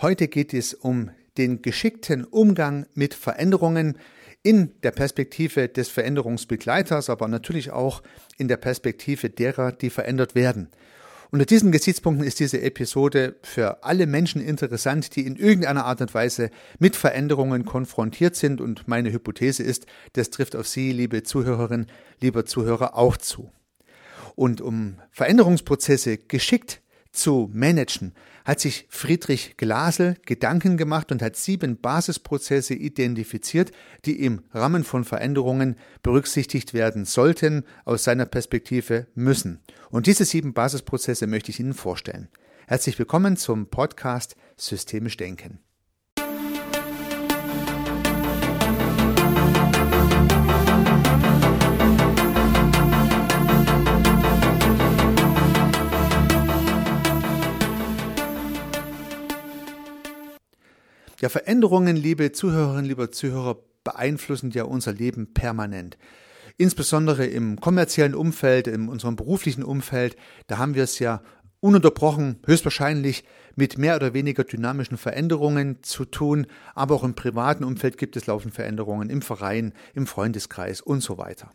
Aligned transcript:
Heute 0.00 0.28
geht 0.28 0.54
es 0.54 0.74
um 0.74 1.10
den 1.38 1.62
geschickten 1.62 2.24
Umgang 2.24 2.86
mit 2.94 3.14
Veränderungen 3.14 3.98
in 4.42 4.72
der 4.82 4.90
Perspektive 4.90 5.68
des 5.68 5.88
Veränderungsbegleiters, 5.88 7.08
aber 7.10 7.28
natürlich 7.28 7.70
auch 7.70 8.02
in 8.38 8.48
der 8.48 8.56
Perspektive 8.56 9.30
derer, 9.30 9.72
die 9.72 9.90
verändert 9.90 10.34
werden. 10.34 10.68
Unter 11.30 11.46
diesen 11.46 11.72
Gesichtspunkten 11.72 12.26
ist 12.26 12.40
diese 12.40 12.60
Episode 12.60 13.36
für 13.42 13.84
alle 13.84 14.06
Menschen 14.06 14.42
interessant, 14.42 15.16
die 15.16 15.24
in 15.24 15.36
irgendeiner 15.36 15.86
Art 15.86 16.02
und 16.02 16.12
Weise 16.12 16.50
mit 16.78 16.94
Veränderungen 16.94 17.64
konfrontiert 17.64 18.36
sind. 18.36 18.60
Und 18.60 18.86
meine 18.86 19.10
Hypothese 19.12 19.62
ist, 19.62 19.86
das 20.12 20.28
trifft 20.28 20.54
auf 20.54 20.68
Sie, 20.68 20.92
liebe 20.92 21.22
Zuhörerin, 21.22 21.86
lieber 22.20 22.44
Zuhörer, 22.44 22.98
auch 22.98 23.16
zu. 23.16 23.50
Und 24.34 24.60
um 24.60 24.98
Veränderungsprozesse 25.10 26.18
geschickt 26.18 26.82
zu 27.12 27.48
managen, 27.54 28.12
hat 28.44 28.60
sich 28.60 28.86
Friedrich 28.88 29.56
Glasel 29.56 30.16
Gedanken 30.26 30.76
gemacht 30.76 31.12
und 31.12 31.22
hat 31.22 31.36
sieben 31.36 31.80
Basisprozesse 31.80 32.74
identifiziert, 32.74 33.72
die 34.04 34.24
im 34.24 34.42
Rahmen 34.52 34.84
von 34.84 35.04
Veränderungen 35.04 35.76
berücksichtigt 36.02 36.74
werden 36.74 37.04
sollten, 37.04 37.64
aus 37.84 38.04
seiner 38.04 38.26
Perspektive 38.26 39.06
müssen. 39.14 39.60
Und 39.90 40.06
diese 40.06 40.24
sieben 40.24 40.54
Basisprozesse 40.54 41.26
möchte 41.26 41.50
ich 41.50 41.60
Ihnen 41.60 41.74
vorstellen. 41.74 42.28
Herzlich 42.66 42.98
willkommen 42.98 43.36
zum 43.36 43.66
Podcast 43.66 44.36
Systemisch 44.56 45.16
Denken. 45.16 45.60
Ja, 61.22 61.28
Veränderungen, 61.28 61.94
liebe 61.94 62.32
Zuhörerinnen, 62.32 62.84
lieber 62.84 63.12
Zuhörer, 63.12 63.56
beeinflussen 63.84 64.50
ja 64.50 64.64
unser 64.64 64.92
Leben 64.92 65.32
permanent. 65.32 65.96
Insbesondere 66.56 67.26
im 67.26 67.60
kommerziellen 67.60 68.16
Umfeld, 68.16 68.66
in 68.66 68.88
unserem 68.88 69.14
beruflichen 69.14 69.62
Umfeld, 69.62 70.16
da 70.48 70.58
haben 70.58 70.74
wir 70.74 70.82
es 70.82 70.98
ja 70.98 71.22
ununterbrochen, 71.60 72.40
höchstwahrscheinlich 72.44 73.22
mit 73.54 73.78
mehr 73.78 73.94
oder 73.94 74.14
weniger 74.14 74.42
dynamischen 74.42 74.96
Veränderungen 74.96 75.80
zu 75.84 76.04
tun, 76.06 76.48
aber 76.74 76.96
auch 76.96 77.04
im 77.04 77.14
privaten 77.14 77.62
Umfeld 77.62 77.98
gibt 77.98 78.16
es 78.16 78.26
laufend 78.26 78.52
Veränderungen, 78.52 79.08
im 79.08 79.22
Verein, 79.22 79.74
im 79.94 80.08
Freundeskreis 80.08 80.80
und 80.80 81.02
so 81.04 81.18
weiter. 81.18 81.52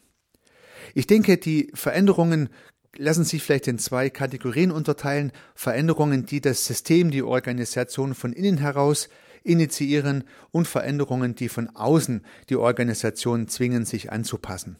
Ich 0.93 1.07
denke, 1.07 1.35
die 1.35 1.71
Veränderungen 1.73 2.47
lassen 2.95 3.25
sich 3.25 3.43
vielleicht 3.43 3.67
in 3.67 3.79
zwei 3.79 4.09
Kategorien 4.09 4.71
unterteilen. 4.71 5.33
Veränderungen, 5.55 6.25
die 6.25 6.39
das 6.39 6.65
System, 6.65 7.11
die 7.11 7.21
Organisation 7.21 8.15
von 8.15 8.31
innen 8.31 8.59
heraus 8.59 9.09
initiieren 9.47 10.23
und 10.51 10.67
Veränderungen, 10.67 11.35
die 11.35 11.49
von 11.49 11.69
außen 11.69 12.23
die 12.49 12.55
Organisation 12.55 13.47
zwingen, 13.47 13.85
sich 13.85 14.11
anzupassen. 14.11 14.77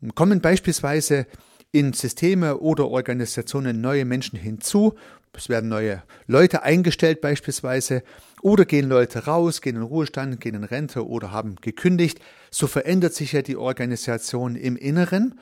Und 0.00 0.14
kommen 0.14 0.40
beispielsweise 0.40 1.26
in 1.72 1.92
Systeme 1.92 2.58
oder 2.58 2.88
Organisationen 2.88 3.80
neue 3.80 4.04
Menschen 4.04 4.38
hinzu, 4.38 4.94
es 5.36 5.50
werden 5.50 5.68
neue 5.68 6.02
Leute 6.26 6.62
eingestellt 6.62 7.20
beispielsweise, 7.20 8.02
oder 8.40 8.64
gehen 8.64 8.88
Leute 8.88 9.26
raus, 9.26 9.60
gehen 9.60 9.76
in 9.76 9.82
Ruhestand, 9.82 10.40
gehen 10.40 10.54
in 10.54 10.64
Rente 10.64 11.06
oder 11.06 11.30
haben 11.30 11.56
gekündigt, 11.56 12.20
so 12.50 12.66
verändert 12.66 13.12
sich 13.12 13.32
ja 13.32 13.42
die 13.42 13.56
Organisation 13.56 14.56
im 14.56 14.76
Inneren 14.76 15.38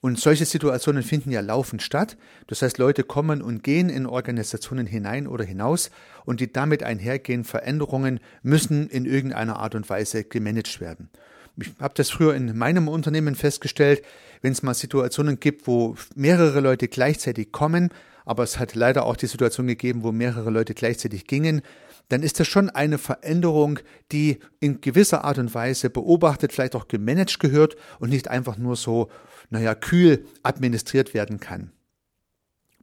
und 0.00 0.18
solche 0.18 0.46
Situationen 0.46 1.02
finden 1.02 1.30
ja 1.30 1.40
laufend 1.40 1.82
statt. 1.82 2.16
Das 2.46 2.62
heißt, 2.62 2.78
Leute 2.78 3.04
kommen 3.04 3.42
und 3.42 3.62
gehen 3.62 3.90
in 3.90 4.06
Organisationen 4.06 4.86
hinein 4.86 5.26
oder 5.26 5.44
hinaus 5.44 5.90
und 6.24 6.40
die 6.40 6.52
damit 6.52 6.82
einhergehenden 6.82 7.44
Veränderungen 7.44 8.20
müssen 8.42 8.88
in 8.88 9.04
irgendeiner 9.04 9.58
Art 9.58 9.74
und 9.74 9.88
Weise 9.90 10.24
gemanagt 10.24 10.80
werden. 10.80 11.10
Ich 11.56 11.72
habe 11.80 11.94
das 11.94 12.10
früher 12.10 12.34
in 12.34 12.56
meinem 12.56 12.88
Unternehmen 12.88 13.34
festgestellt, 13.34 14.02
wenn 14.40 14.52
es 14.52 14.62
mal 14.62 14.74
Situationen 14.74 15.38
gibt, 15.38 15.66
wo 15.66 15.96
mehrere 16.14 16.60
Leute 16.60 16.88
gleichzeitig 16.88 17.52
kommen, 17.52 17.90
aber 18.24 18.44
es 18.44 18.58
hat 18.58 18.74
leider 18.74 19.04
auch 19.04 19.16
die 19.16 19.26
Situation 19.26 19.66
gegeben, 19.66 20.02
wo 20.02 20.12
mehrere 20.12 20.50
Leute 20.50 20.72
gleichzeitig 20.72 21.26
gingen, 21.26 21.62
dann 22.08 22.22
ist 22.22 22.40
das 22.40 22.48
schon 22.48 22.70
eine 22.70 22.98
Veränderung, 22.98 23.78
die 24.10 24.40
in 24.58 24.80
gewisser 24.80 25.24
Art 25.24 25.38
und 25.38 25.54
Weise 25.54 25.90
beobachtet, 25.90 26.52
vielleicht 26.52 26.74
auch 26.74 26.88
gemanagt 26.88 27.38
gehört 27.40 27.76
und 27.98 28.10
nicht 28.10 28.28
einfach 28.28 28.56
nur 28.56 28.76
so 28.76 29.10
naja, 29.50 29.74
kühl 29.74 30.26
administriert 30.42 31.14
werden 31.14 31.40
kann. 31.40 31.72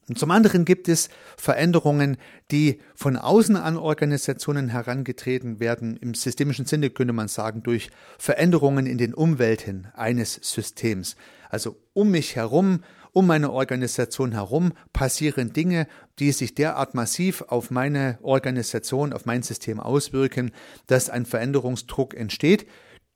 Und 0.10 0.18
zum 0.18 0.32
anderen 0.32 0.64
gibt 0.64 0.88
es 0.88 1.10
Veränderungen, 1.36 2.16
die 2.50 2.80
von 2.96 3.18
außen 3.18 3.58
an 3.58 3.76
Organisationen 3.76 4.70
herangetreten 4.70 5.60
werden. 5.60 5.98
Im 5.98 6.14
systemischen 6.14 6.66
Sinne 6.66 6.90
könnte 6.90 7.12
man 7.14 7.28
sagen, 7.28 7.62
durch 7.62 7.90
Veränderungen 8.18 8.86
in 8.86 8.98
den 8.98 9.14
Umwelten 9.14 9.88
eines 9.94 10.40
Systems. 10.42 11.18
Also 11.50 11.78
um 11.94 12.12
mich 12.12 12.38
herum, 12.38 12.84
um 13.12 13.28
meine 13.28 13.52
Organisation 13.52 14.32
herum 14.32 14.72
passieren 14.94 15.52
Dinge, 15.52 15.88
die 16.20 16.32
sich 16.32 16.56
derart 16.56 16.94
massiv 16.94 17.42
auf 17.42 17.70
meine 17.70 18.18
Organisation, 18.22 19.12
auf 19.12 19.26
mein 19.26 19.44
System 19.44 19.80
auswirken, 19.80 20.52
dass 20.86 21.10
ein 21.10 21.26
Veränderungsdruck 21.26 22.14
entsteht, 22.14 22.66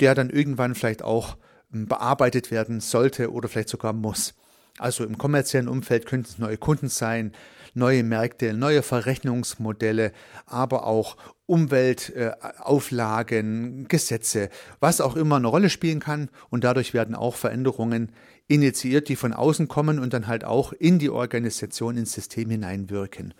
der 0.01 0.13
dann 0.13 0.29
irgendwann 0.29 0.75
vielleicht 0.75 1.03
auch 1.03 1.37
bearbeitet 1.71 2.51
werden 2.51 2.79
sollte 2.79 3.31
oder 3.31 3.49
vielleicht 3.49 3.69
sogar 3.69 3.93
muss. 3.93 4.35
Also 4.77 5.03
im 5.03 5.17
kommerziellen 5.17 5.67
Umfeld 5.67 6.05
könnten 6.05 6.27
es 6.29 6.37
neue 6.37 6.57
Kunden 6.57 6.89
sein, 6.89 7.31
neue 7.73 8.03
Märkte, 8.03 8.53
neue 8.53 8.83
Verrechnungsmodelle, 8.83 10.11
aber 10.45 10.85
auch 10.85 11.17
Umweltauflagen, 11.45 13.87
Gesetze, 13.87 14.49
was 14.79 15.01
auch 15.01 15.15
immer 15.15 15.37
eine 15.37 15.47
Rolle 15.47 15.69
spielen 15.69 15.99
kann. 15.99 16.29
Und 16.49 16.63
dadurch 16.63 16.93
werden 16.93 17.15
auch 17.15 17.35
Veränderungen 17.35 18.11
initiiert, 18.47 19.09
die 19.09 19.15
von 19.15 19.33
außen 19.33 19.67
kommen 19.67 19.99
und 19.99 20.13
dann 20.13 20.27
halt 20.27 20.43
auch 20.43 20.73
in 20.73 20.99
die 20.99 21.09
Organisation, 21.09 21.97
ins 21.97 22.13
System 22.13 22.49
hineinwirken. 22.49 23.33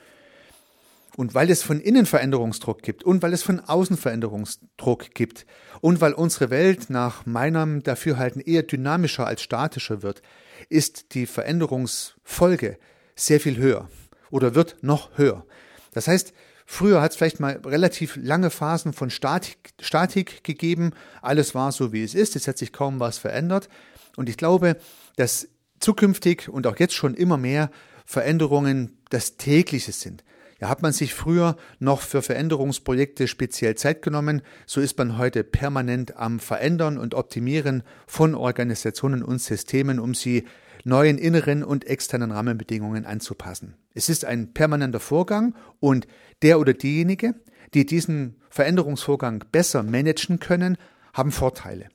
Und 1.18 1.36
weil 1.36 1.50
es 1.50 1.62
von 1.62 1.82
innen 1.82 2.06
Veränderungsdruck 2.06 2.82
gibt 2.82 3.04
und 3.04 3.22
weil 3.22 3.34
es 3.34 3.44
von 3.44 3.60
außen 3.60 3.98
Veränderungsdruck 3.98 5.14
gibt 5.14 5.46
und 5.82 6.00
weil 6.00 6.14
unsere 6.14 6.50
Welt 6.50 6.90
nach 6.90 7.26
meinem 7.26 7.84
Dafürhalten 7.84 8.42
eher 8.42 8.64
dynamischer 8.64 9.28
als 9.28 9.42
statischer 9.42 10.04
wird, 10.04 10.22
ist 10.70 11.14
die 11.14 11.26
Veränderungsfolge 11.26 12.78
sehr 13.16 13.42
viel 13.42 13.58
höher 13.58 13.90
oder 14.30 14.56
wird 14.56 14.78
noch 14.82 15.18
höher. 15.18 15.46
Das 15.94 16.08
heißt, 16.08 16.34
früher 16.66 17.02
hat 17.02 17.12
es 17.12 17.18
vielleicht 17.18 17.42
mal 17.42 17.60
relativ 17.66 18.16
lange 18.16 18.50
Phasen 18.50 18.94
von 18.94 19.10
Statik, 19.10 19.74
Statik 19.82 20.46
gegeben, 20.46 20.92
alles 21.22 21.54
war 21.54 21.74
so 21.74 21.92
wie 21.92 22.04
es 22.04 22.16
ist, 22.16 22.38
es 22.38 22.48
hat 22.48 22.58
sich 22.58 22.72
kaum 22.72 23.02
was 23.02 23.18
verändert 23.18 23.68
und 24.16 24.30
ich 24.30 24.38
glaube, 24.38 24.78
dass 25.18 25.50
zukünftig 25.82 26.48
und 26.48 26.68
auch 26.68 26.80
jetzt 26.80 26.94
schon 26.94 27.16
immer 27.16 27.38
mehr 27.38 27.70
Veränderungen 28.06 28.98
das 29.10 29.36
tägliche 29.36 29.92
sind. 29.92 30.24
Ja, 30.62 30.70
hat 30.70 30.84
man 30.84 30.94
sich 30.94 31.16
früher 31.16 31.58
noch 31.80 32.02
für 32.02 32.22
Veränderungsprojekte 32.22 33.28
speziell 33.28 33.74
Zeit 33.74 34.04
genommen, 34.04 34.44
so 34.68 34.80
ist 34.80 34.96
man 35.00 35.18
heute 35.18 35.44
permanent 35.44 36.18
am 36.18 36.40
Verändern 36.40 37.00
und 37.00 37.16
Optimieren 37.16 37.82
von 38.06 38.36
Organisationen 38.36 39.24
und 39.24 39.42
Systemen, 39.42 40.00
um 40.00 40.14
sie 40.14 40.46
neuen 40.84 41.18
inneren 41.18 41.64
und 41.64 41.86
externen 41.86 42.32
Rahmenbedingungen 42.32 43.08
anzupassen. 43.08 43.76
Es 43.96 44.08
ist 44.08 44.24
ein 44.24 44.54
permanenter 44.54 45.00
Vorgang 45.00 45.56
und 45.80 46.06
der 46.44 46.60
oder 46.60 46.74
diejenige, 46.74 47.34
die 47.74 47.88
diesen 47.88 48.36
Veränderungsvorgang 48.52 49.44
besser 49.52 49.82
managen 49.82 50.40
können, 50.40 50.78
haben 51.14 51.32
Vorteile. 51.32 51.90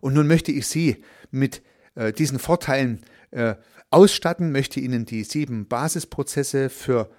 Und 0.00 0.14
nun 0.14 0.28
möchte 0.28 0.52
ich 0.52 0.68
Sie 0.68 1.02
mit 1.32 1.62
äh, 1.96 2.12
diesen 2.12 2.38
Vorteilen 2.38 3.00
äh, 3.32 3.56
ausstatten, 3.90 4.52
möchte 4.52 4.78
Ihnen 4.78 5.04
die 5.04 5.24
sieben 5.24 5.66
Basisprozesse 5.66 6.70
für 6.70 7.10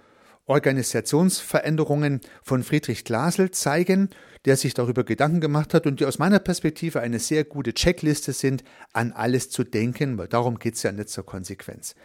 Organisationsveränderungen 0.48 2.22
von 2.44 2.64
Friedrich 2.64 3.04
Glasel 3.04 3.52
zeigen, 3.52 4.10
der 4.46 4.58
sich 4.58 4.74
darüber 4.74 5.04
Gedanken 5.04 5.42
gemacht 5.42 5.74
hat 5.74 5.88
und 5.88 6.00
die 6.00 6.06
aus 6.06 6.20
meiner 6.20 6.40
Perspektive 6.40 7.02
eine 7.02 7.20
sehr 7.20 7.44
gute 7.44 7.74
Checkliste 7.74 8.32
sind, 8.32 8.64
an 8.94 9.12
alles 9.12 9.50
zu 9.50 9.64
denken, 9.64 10.18
weil 10.18 10.28
darum 10.28 10.60
geht 10.60 10.76
es 10.76 10.84
ja 10.84 10.92
nicht 10.92 11.10
zur 11.10 11.26
Konsequenz. 11.26 11.96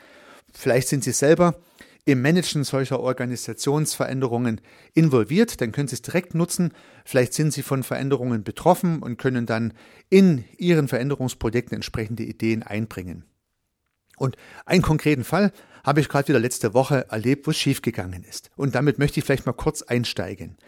Vielleicht 0.52 0.88
sind 0.88 1.04
Sie 1.04 1.12
selber 1.12 1.56
im 2.06 2.22
Managen 2.22 2.64
solcher 2.64 3.00
Organisationsveränderungen 3.00 4.62
involviert, 4.94 5.60
dann 5.60 5.70
können 5.70 5.88
Sie 5.88 5.96
es 5.96 6.02
direkt 6.02 6.34
nutzen. 6.34 6.72
Vielleicht 7.04 7.34
sind 7.34 7.52
Sie 7.52 7.62
von 7.62 7.82
Veränderungen 7.82 8.43
betroffen 8.43 9.02
und 9.02 9.19
können 9.19 9.44
dann 9.44 9.75
in 10.08 10.44
Ihren 10.56 10.88
Veränderungsprojekten 10.88 11.76
entsprechende 11.76 12.22
Ideen 12.22 12.62
einbringen. 12.62 13.30
Und 14.20 14.37
einen 14.67 14.82
konkreten 14.82 15.25
Fall 15.25 15.50
habe 15.82 16.00
ich 16.00 16.11
gerade 16.11 16.28
wieder 16.28 16.38
letzte 16.38 16.75
Woche 16.75 17.06
erlebt, 17.11 17.46
wo 17.46 17.52
es 17.52 17.56
schiefgegangen 17.56 18.22
ist. 18.22 18.50
Und 18.55 18.75
damit 18.75 18.99
möchte 18.99 19.19
ich 19.19 19.25
vielleicht 19.25 19.46
mal 19.46 19.55
kurz 19.55 19.81
einsteigen. 19.81 20.58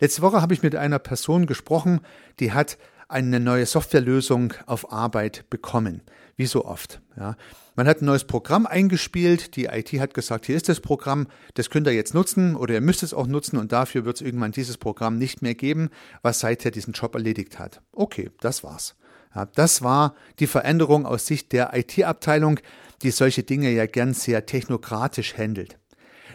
Letzte 0.00 0.22
Woche 0.22 0.42
habe 0.42 0.52
ich 0.54 0.64
mit 0.64 0.74
einer 0.74 0.98
Person 0.98 1.46
gesprochen, 1.46 2.00
die 2.40 2.52
hat 2.52 2.78
eine 3.08 3.38
neue 3.38 3.64
Softwarelösung 3.64 4.54
auf 4.66 4.92
Arbeit 4.92 5.48
bekommen. 5.50 6.02
Wie 6.34 6.46
so 6.46 6.64
oft. 6.64 7.00
Ja. 7.16 7.36
Man 7.76 7.86
hat 7.86 8.02
ein 8.02 8.06
neues 8.06 8.24
Programm 8.24 8.66
eingespielt, 8.66 9.54
die 9.54 9.66
IT 9.66 9.92
hat 10.00 10.12
gesagt, 10.12 10.46
hier 10.46 10.56
ist 10.56 10.68
das 10.68 10.80
Programm, 10.80 11.28
das 11.54 11.70
könnt 11.70 11.86
ihr 11.86 11.94
jetzt 11.94 12.12
nutzen 12.12 12.56
oder 12.56 12.74
ihr 12.74 12.80
müsst 12.80 13.04
es 13.04 13.14
auch 13.14 13.28
nutzen 13.28 13.56
und 13.56 13.70
dafür 13.70 14.04
wird 14.04 14.16
es 14.16 14.22
irgendwann 14.22 14.50
dieses 14.50 14.78
Programm 14.78 15.16
nicht 15.16 15.42
mehr 15.42 15.54
geben, 15.54 15.90
was 16.22 16.40
seither 16.40 16.72
diesen 16.72 16.92
Job 16.92 17.14
erledigt 17.14 17.60
hat. 17.60 17.80
Okay, 17.92 18.30
das 18.40 18.64
war's. 18.64 18.96
Ja, 19.34 19.46
das 19.54 19.82
war 19.82 20.14
die 20.38 20.46
Veränderung 20.46 21.06
aus 21.06 21.26
Sicht 21.26 21.52
der 21.52 21.76
IT-Abteilung, 21.76 22.60
die 23.02 23.10
solche 23.10 23.42
Dinge 23.42 23.70
ja 23.70 23.86
gern 23.86 24.14
sehr 24.14 24.46
technokratisch 24.46 25.36
handelt. 25.36 25.78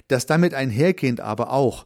Dass 0.07 0.25
damit 0.25 0.53
einhergehend 0.53 1.21
aber 1.21 1.51
auch 1.51 1.85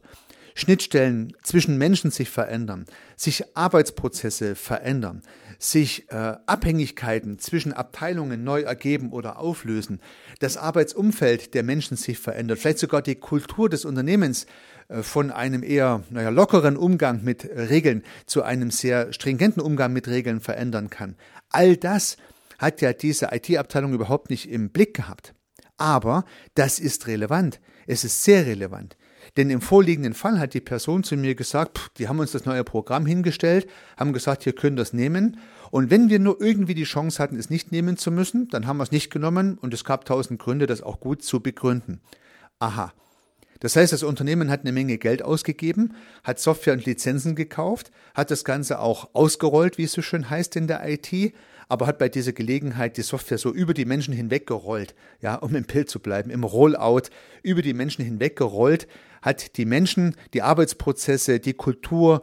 Schnittstellen 0.54 1.34
zwischen 1.42 1.76
Menschen 1.76 2.10
sich 2.10 2.30
verändern, 2.30 2.86
sich 3.14 3.44
Arbeitsprozesse 3.54 4.54
verändern, 4.54 5.22
sich 5.58 6.10
äh, 6.10 6.36
Abhängigkeiten 6.46 7.38
zwischen 7.38 7.74
Abteilungen 7.74 8.42
neu 8.42 8.62
ergeben 8.62 9.12
oder 9.12 9.38
auflösen, 9.38 10.00
das 10.40 10.56
Arbeitsumfeld 10.56 11.52
der 11.52 11.62
Menschen 11.62 11.98
sich 11.98 12.18
verändert, 12.18 12.58
vielleicht 12.58 12.78
sogar 12.78 13.02
die 13.02 13.16
Kultur 13.16 13.68
des 13.68 13.84
Unternehmens 13.84 14.46
von 14.88 15.30
einem 15.30 15.62
eher 15.62 16.02
naja, 16.10 16.28
lockeren 16.28 16.76
Umgang 16.76 17.24
mit 17.24 17.44
Regeln 17.44 18.02
zu 18.26 18.42
einem 18.42 18.70
sehr 18.70 19.12
stringenten 19.12 19.60
Umgang 19.60 19.92
mit 19.92 20.08
Regeln 20.08 20.40
verändern 20.40 20.90
kann. 20.90 21.16
All 21.50 21.76
das 21.76 22.16
hat 22.58 22.80
ja 22.80 22.92
diese 22.92 23.28
IT-Abteilung 23.32 23.92
überhaupt 23.92 24.30
nicht 24.30 24.50
im 24.50 24.70
Blick 24.70 24.94
gehabt. 24.94 25.34
Aber 25.76 26.24
das 26.54 26.78
ist 26.78 27.06
relevant. 27.06 27.60
Es 27.86 28.04
ist 28.04 28.24
sehr 28.24 28.46
relevant. 28.46 28.96
Denn 29.36 29.50
im 29.50 29.60
vorliegenden 29.60 30.14
Fall 30.14 30.38
hat 30.38 30.54
die 30.54 30.60
Person 30.60 31.04
zu 31.04 31.16
mir 31.16 31.34
gesagt, 31.34 31.78
pff, 31.78 31.88
die 31.98 32.08
haben 32.08 32.20
uns 32.20 32.32
das 32.32 32.46
neue 32.46 32.64
Programm 32.64 33.04
hingestellt, 33.04 33.68
haben 33.96 34.12
gesagt, 34.12 34.46
ihr 34.46 34.54
könnt 34.54 34.78
das 34.78 34.92
nehmen. 34.92 35.38
Und 35.70 35.90
wenn 35.90 36.08
wir 36.08 36.18
nur 36.18 36.40
irgendwie 36.40 36.74
die 36.74 36.84
Chance 36.84 37.22
hatten, 37.22 37.36
es 37.36 37.50
nicht 37.50 37.72
nehmen 37.72 37.96
zu 37.96 38.10
müssen, 38.10 38.48
dann 38.48 38.66
haben 38.66 38.78
wir 38.78 38.84
es 38.84 38.92
nicht 38.92 39.10
genommen 39.10 39.58
und 39.58 39.74
es 39.74 39.84
gab 39.84 40.04
tausend 40.04 40.40
Gründe, 40.40 40.66
das 40.66 40.80
auch 40.80 41.00
gut 41.00 41.22
zu 41.22 41.40
begründen. 41.40 42.00
Aha. 42.60 42.92
Das 43.60 43.76
heißt, 43.76 43.92
das 43.92 44.02
Unternehmen 44.02 44.50
hat 44.50 44.60
eine 44.60 44.72
Menge 44.72 44.98
Geld 44.98 45.22
ausgegeben, 45.22 45.94
hat 46.24 46.38
Software 46.38 46.74
und 46.74 46.84
Lizenzen 46.84 47.34
gekauft, 47.34 47.90
hat 48.14 48.30
das 48.30 48.44
Ganze 48.44 48.80
auch 48.80 49.10
ausgerollt, 49.12 49.78
wie 49.78 49.84
es 49.84 49.92
so 49.92 50.02
schön 50.02 50.28
heißt 50.28 50.56
in 50.56 50.66
der 50.66 50.86
IT, 50.88 51.34
aber 51.68 51.86
hat 51.86 51.98
bei 51.98 52.08
dieser 52.08 52.32
Gelegenheit 52.32 52.96
die 52.96 53.02
Software 53.02 53.38
so 53.38 53.52
über 53.52 53.74
die 53.74 53.84
Menschen 53.84 54.14
hinweg 54.14 54.46
gerollt, 54.46 54.94
ja, 55.20 55.34
um 55.36 55.54
im 55.54 55.64
Bild 55.64 55.90
zu 55.90 56.00
bleiben, 56.00 56.30
im 56.30 56.44
Rollout 56.44 57.08
über 57.42 57.62
die 57.62 57.74
Menschen 57.74 58.04
hinweg 58.04 58.36
gerollt, 58.36 58.86
hat 59.22 59.56
die 59.56 59.64
Menschen, 59.64 60.14
die 60.34 60.42
Arbeitsprozesse, 60.42 61.40
die 61.40 61.54
Kultur, 61.54 62.22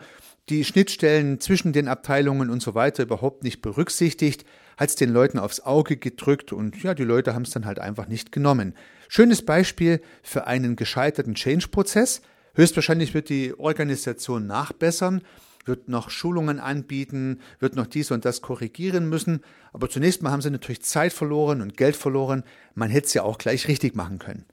die 0.49 0.63
Schnittstellen 0.63 1.39
zwischen 1.39 1.73
den 1.73 1.87
Abteilungen 1.87 2.49
und 2.49 2.61
so 2.61 2.75
weiter 2.75 3.03
überhaupt 3.03 3.43
nicht 3.43 3.61
berücksichtigt, 3.61 4.45
hat 4.77 4.89
es 4.89 4.95
den 4.95 5.09
Leuten 5.09 5.39
aufs 5.39 5.59
Auge 5.61 5.97
gedrückt 5.97 6.53
und 6.53 6.81
ja, 6.83 6.93
die 6.93 7.03
Leute 7.03 7.33
haben 7.33 7.43
es 7.43 7.51
dann 7.51 7.65
halt 7.65 7.79
einfach 7.79 8.07
nicht 8.07 8.31
genommen. 8.31 8.73
Schönes 9.07 9.43
Beispiel 9.43 10.01
für 10.21 10.47
einen 10.47 10.75
gescheiterten 10.75 11.35
Change-Prozess. 11.35 12.21
Höchstwahrscheinlich 12.55 13.13
wird 13.13 13.29
die 13.29 13.53
Organisation 13.57 14.47
nachbessern, 14.47 15.21
wird 15.65 15.87
noch 15.87 16.09
Schulungen 16.09 16.59
anbieten, 16.59 17.39
wird 17.59 17.75
noch 17.75 17.87
dies 17.87 18.11
und 18.11 18.25
das 18.25 18.41
korrigieren 18.41 19.09
müssen. 19.09 19.41
Aber 19.71 19.89
zunächst 19.89 20.21
mal 20.21 20.31
haben 20.31 20.41
sie 20.41 20.51
natürlich 20.51 20.83
Zeit 20.83 21.13
verloren 21.13 21.61
und 21.61 21.77
Geld 21.77 21.95
verloren. 21.95 22.43
Man 22.75 22.89
hätte 22.89 23.07
es 23.07 23.13
ja 23.13 23.23
auch 23.23 23.37
gleich 23.37 23.67
richtig 23.67 23.95
machen 23.95 24.19
können. 24.19 24.45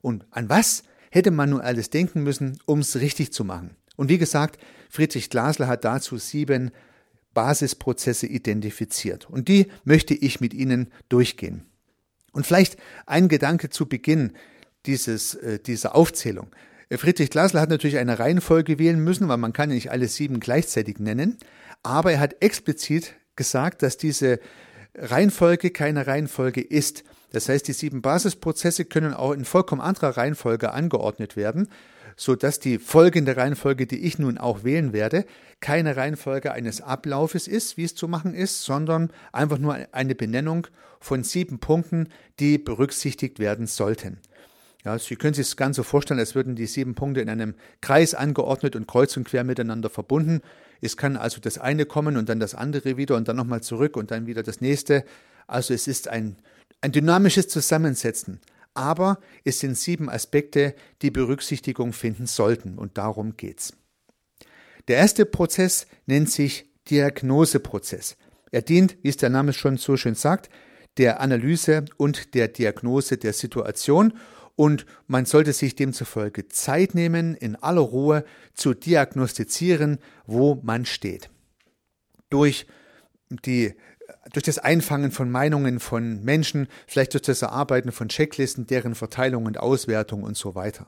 Und 0.00 0.26
an 0.30 0.48
was 0.48 0.84
hätte 1.10 1.30
man 1.30 1.50
nun 1.50 1.60
alles 1.60 1.90
denken 1.90 2.22
müssen, 2.22 2.58
um 2.66 2.80
es 2.80 2.96
richtig 2.96 3.32
zu 3.32 3.44
machen? 3.44 3.76
Und 3.96 4.08
wie 4.08 4.18
gesagt, 4.18 4.60
Friedrich 4.90 5.30
Glasler 5.30 5.68
hat 5.68 5.84
dazu 5.84 6.18
sieben 6.18 6.72
Basisprozesse 7.34 8.26
identifiziert. 8.26 9.28
Und 9.28 9.48
die 9.48 9.66
möchte 9.84 10.14
ich 10.14 10.40
mit 10.40 10.54
Ihnen 10.54 10.90
durchgehen. 11.08 11.66
Und 12.32 12.46
vielleicht 12.46 12.76
ein 13.06 13.28
Gedanke 13.28 13.70
zu 13.70 13.86
Beginn 13.86 14.32
dieses, 14.86 15.34
äh, 15.34 15.58
dieser 15.58 15.94
Aufzählung. 15.94 16.48
Friedrich 16.90 17.30
Glasler 17.30 17.60
hat 17.60 17.70
natürlich 17.70 17.98
eine 17.98 18.18
Reihenfolge 18.18 18.78
wählen 18.78 19.00
müssen, 19.00 19.28
weil 19.28 19.38
man 19.38 19.52
kann 19.52 19.70
ja 19.70 19.74
nicht 19.74 19.90
alle 19.90 20.06
sieben 20.06 20.40
gleichzeitig 20.40 20.98
nennen. 20.98 21.38
Aber 21.82 22.12
er 22.12 22.20
hat 22.20 22.36
explizit 22.40 23.14
gesagt, 23.36 23.82
dass 23.82 23.96
diese 23.96 24.38
Reihenfolge 24.94 25.70
keine 25.70 26.06
Reihenfolge 26.06 26.60
ist. 26.60 27.04
Das 27.34 27.48
heißt, 27.48 27.66
die 27.66 27.72
sieben 27.72 28.00
Basisprozesse 28.00 28.84
können 28.84 29.12
auch 29.12 29.32
in 29.32 29.44
vollkommen 29.44 29.80
anderer 29.80 30.16
Reihenfolge 30.16 30.72
angeordnet 30.72 31.36
werden, 31.36 31.68
so 32.16 32.36
dass 32.36 32.60
die 32.60 32.78
folgende 32.78 33.36
Reihenfolge, 33.36 33.86
die 33.86 33.98
ich 33.98 34.20
nun 34.20 34.38
auch 34.38 34.62
wählen 34.62 34.92
werde, 34.92 35.24
keine 35.60 35.96
Reihenfolge 35.96 36.52
eines 36.52 36.80
Ablaufes 36.80 37.48
ist, 37.48 37.76
wie 37.76 37.84
es 37.84 37.96
zu 37.96 38.06
machen 38.06 38.34
ist, 38.34 38.62
sondern 38.62 39.10
einfach 39.32 39.58
nur 39.58 39.76
eine 39.90 40.14
Benennung 40.14 40.68
von 41.00 41.24
sieben 41.24 41.58
Punkten, 41.58 42.08
die 42.38 42.56
berücksichtigt 42.56 43.40
werden 43.40 43.66
sollten. 43.66 44.18
Ja, 44.84 44.96
Sie 44.98 45.16
können 45.16 45.34
sich 45.34 45.46
das 45.46 45.56
Ganze 45.56 45.82
vorstellen, 45.82 46.20
als 46.20 46.36
würden 46.36 46.54
die 46.54 46.66
sieben 46.66 46.94
Punkte 46.94 47.20
in 47.20 47.30
einem 47.30 47.54
Kreis 47.80 48.14
angeordnet 48.14 48.76
und 48.76 48.86
kreuz 48.86 49.16
und 49.16 49.24
quer 49.24 49.42
miteinander 49.42 49.90
verbunden. 49.90 50.40
Es 50.80 50.96
kann 50.96 51.16
also 51.16 51.40
das 51.40 51.58
eine 51.58 51.84
kommen 51.84 52.16
und 52.16 52.28
dann 52.28 52.38
das 52.38 52.54
andere 52.54 52.96
wieder 52.96 53.16
und 53.16 53.26
dann 53.26 53.36
nochmal 53.36 53.62
zurück 53.62 53.96
und 53.96 54.12
dann 54.12 54.26
wieder 54.26 54.42
das 54.42 54.60
nächste. 54.60 55.04
Also 55.46 55.74
es 55.74 55.88
ist 55.88 56.08
ein, 56.08 56.36
ein 56.84 56.92
dynamisches 56.92 57.48
Zusammensetzen. 57.48 58.40
Aber 58.74 59.18
es 59.42 59.60
sind 59.60 59.78
sieben 59.78 60.10
Aspekte, 60.10 60.74
die 61.00 61.10
Berücksichtigung 61.10 61.94
finden 61.94 62.26
sollten 62.26 62.76
und 62.76 62.98
darum 62.98 63.36
geht's. 63.36 63.72
Der 64.88 64.98
erste 64.98 65.24
Prozess 65.24 65.86
nennt 66.04 66.30
sich 66.30 66.66
Diagnoseprozess. 66.90 68.16
Er 68.50 68.60
dient, 68.60 68.98
wie 69.02 69.08
es 69.08 69.16
der 69.16 69.30
Name 69.30 69.54
schon 69.54 69.78
so 69.78 69.96
schön 69.96 70.14
sagt, 70.14 70.50
der 70.98 71.20
Analyse 71.20 71.86
und 71.96 72.34
der 72.34 72.48
Diagnose 72.48 73.16
der 73.16 73.32
Situation 73.32 74.12
und 74.54 74.84
man 75.06 75.24
sollte 75.24 75.54
sich 75.54 75.74
demzufolge 75.74 76.48
Zeit 76.48 76.94
nehmen, 76.94 77.34
in 77.34 77.56
aller 77.56 77.80
Ruhe 77.80 78.24
zu 78.52 78.74
diagnostizieren, 78.74 79.98
wo 80.26 80.60
man 80.62 80.84
steht. 80.84 81.30
Durch 82.28 82.66
die 83.30 83.74
durch 84.32 84.44
das 84.44 84.58
Einfangen 84.58 85.10
von 85.10 85.30
Meinungen 85.30 85.80
von 85.80 86.22
Menschen, 86.24 86.68
vielleicht 86.86 87.14
durch 87.14 87.22
das 87.22 87.42
Erarbeiten 87.42 87.92
von 87.92 88.08
Checklisten, 88.08 88.66
deren 88.66 88.94
Verteilung 88.94 89.46
und 89.46 89.58
Auswertung 89.58 90.22
und 90.22 90.36
so 90.36 90.54
weiter. 90.54 90.86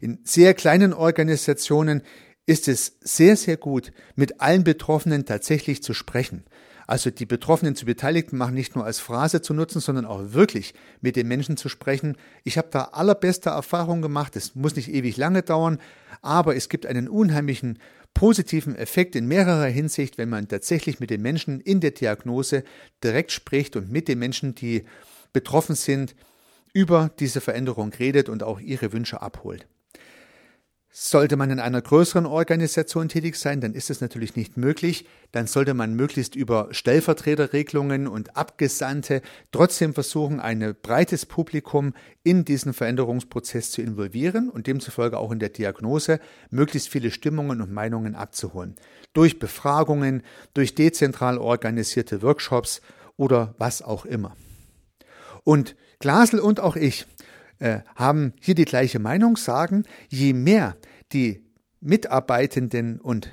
In 0.00 0.18
sehr 0.24 0.54
kleinen 0.54 0.92
Organisationen 0.92 2.02
ist 2.46 2.66
es 2.68 2.98
sehr, 3.00 3.36
sehr 3.36 3.56
gut, 3.56 3.92
mit 4.16 4.40
allen 4.40 4.64
Betroffenen 4.64 5.24
tatsächlich 5.24 5.82
zu 5.82 5.94
sprechen. 5.94 6.44
Also 6.86 7.10
die 7.10 7.26
Betroffenen 7.26 7.76
zu 7.76 7.86
Beteiligten 7.86 8.36
machen, 8.36 8.54
nicht 8.54 8.74
nur 8.74 8.84
als 8.84 8.98
Phrase 8.98 9.40
zu 9.40 9.54
nutzen, 9.54 9.80
sondern 9.80 10.04
auch 10.04 10.32
wirklich 10.32 10.74
mit 11.00 11.14
den 11.14 11.28
Menschen 11.28 11.56
zu 11.56 11.68
sprechen. 11.68 12.16
Ich 12.42 12.58
habe 12.58 12.68
da 12.70 12.84
allerbeste 12.92 13.50
Erfahrungen 13.50 14.02
gemacht. 14.02 14.34
Es 14.34 14.56
muss 14.56 14.74
nicht 14.74 14.92
ewig 14.92 15.16
lange 15.16 15.42
dauern, 15.42 15.78
aber 16.20 16.56
es 16.56 16.68
gibt 16.68 16.84
einen 16.86 17.08
unheimlichen 17.08 17.78
positiven 18.14 18.76
Effekt 18.76 19.16
in 19.16 19.26
mehrerer 19.26 19.66
Hinsicht, 19.66 20.18
wenn 20.18 20.28
man 20.28 20.48
tatsächlich 20.48 21.00
mit 21.00 21.10
den 21.10 21.22
Menschen 21.22 21.60
in 21.60 21.80
der 21.80 21.92
Diagnose 21.92 22.64
direkt 23.02 23.32
spricht 23.32 23.76
und 23.76 23.90
mit 23.90 24.08
den 24.08 24.18
Menschen, 24.18 24.54
die 24.54 24.84
betroffen 25.32 25.74
sind, 25.74 26.14
über 26.72 27.10
diese 27.18 27.40
Veränderung 27.40 27.92
redet 27.92 28.28
und 28.28 28.42
auch 28.42 28.60
ihre 28.60 28.92
Wünsche 28.92 29.20
abholt. 29.20 29.66
Sollte 30.94 31.36
man 31.36 31.50
in 31.50 31.58
einer 31.58 31.80
größeren 31.80 32.26
Organisation 32.26 33.08
tätig 33.08 33.36
sein, 33.36 33.62
dann 33.62 33.72
ist 33.72 33.88
es 33.88 34.02
natürlich 34.02 34.36
nicht 34.36 34.58
möglich. 34.58 35.06
Dann 35.32 35.46
sollte 35.46 35.72
man 35.72 35.94
möglichst 35.94 36.36
über 36.36 36.68
Stellvertreterregelungen 36.70 38.06
und 38.06 38.36
Abgesandte 38.36 39.22
trotzdem 39.52 39.94
versuchen, 39.94 40.38
ein 40.38 40.76
breites 40.82 41.24
Publikum 41.24 41.94
in 42.24 42.44
diesen 42.44 42.74
Veränderungsprozess 42.74 43.70
zu 43.70 43.80
involvieren 43.80 44.50
und 44.50 44.66
demzufolge 44.66 45.16
auch 45.16 45.32
in 45.32 45.38
der 45.38 45.48
Diagnose 45.48 46.20
möglichst 46.50 46.90
viele 46.90 47.10
Stimmungen 47.10 47.62
und 47.62 47.72
Meinungen 47.72 48.14
abzuholen. 48.14 48.74
Durch 49.14 49.38
Befragungen, 49.38 50.22
durch 50.52 50.74
dezentral 50.74 51.38
organisierte 51.38 52.20
Workshops 52.20 52.82
oder 53.16 53.54
was 53.56 53.80
auch 53.80 54.04
immer. 54.04 54.36
Und 55.42 55.74
Glasl 56.00 56.38
und 56.38 56.60
auch 56.60 56.76
ich 56.76 57.06
äh, 57.62 57.82
haben 57.94 58.32
hier 58.40 58.56
die 58.56 58.64
gleiche 58.64 58.98
Meinung, 58.98 59.36
sagen, 59.36 59.84
je 60.08 60.32
mehr 60.32 60.76
die 61.12 61.44
Mitarbeitenden 61.80 63.00
und 63.00 63.32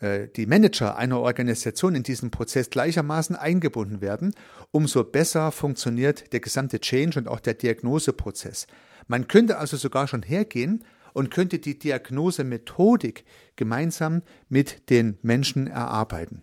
äh, 0.00 0.28
die 0.28 0.44
Manager 0.44 0.96
einer 0.98 1.18
Organisation 1.18 1.94
in 1.94 2.02
diesen 2.02 2.30
Prozess 2.30 2.68
gleichermaßen 2.68 3.34
eingebunden 3.34 4.02
werden, 4.02 4.34
umso 4.72 5.04
besser 5.04 5.52
funktioniert 5.52 6.34
der 6.34 6.40
gesamte 6.40 6.80
Change 6.80 7.18
und 7.18 7.28
auch 7.28 7.40
der 7.40 7.54
Diagnoseprozess. 7.54 8.66
Man 9.08 9.26
könnte 9.26 9.56
also 9.56 9.78
sogar 9.78 10.06
schon 10.06 10.22
hergehen 10.22 10.84
und 11.14 11.30
könnte 11.30 11.58
die 11.58 11.78
Diagnosemethodik 11.78 13.24
gemeinsam 13.56 14.20
mit 14.50 14.90
den 14.90 15.18
Menschen 15.22 15.66
erarbeiten. 15.66 16.42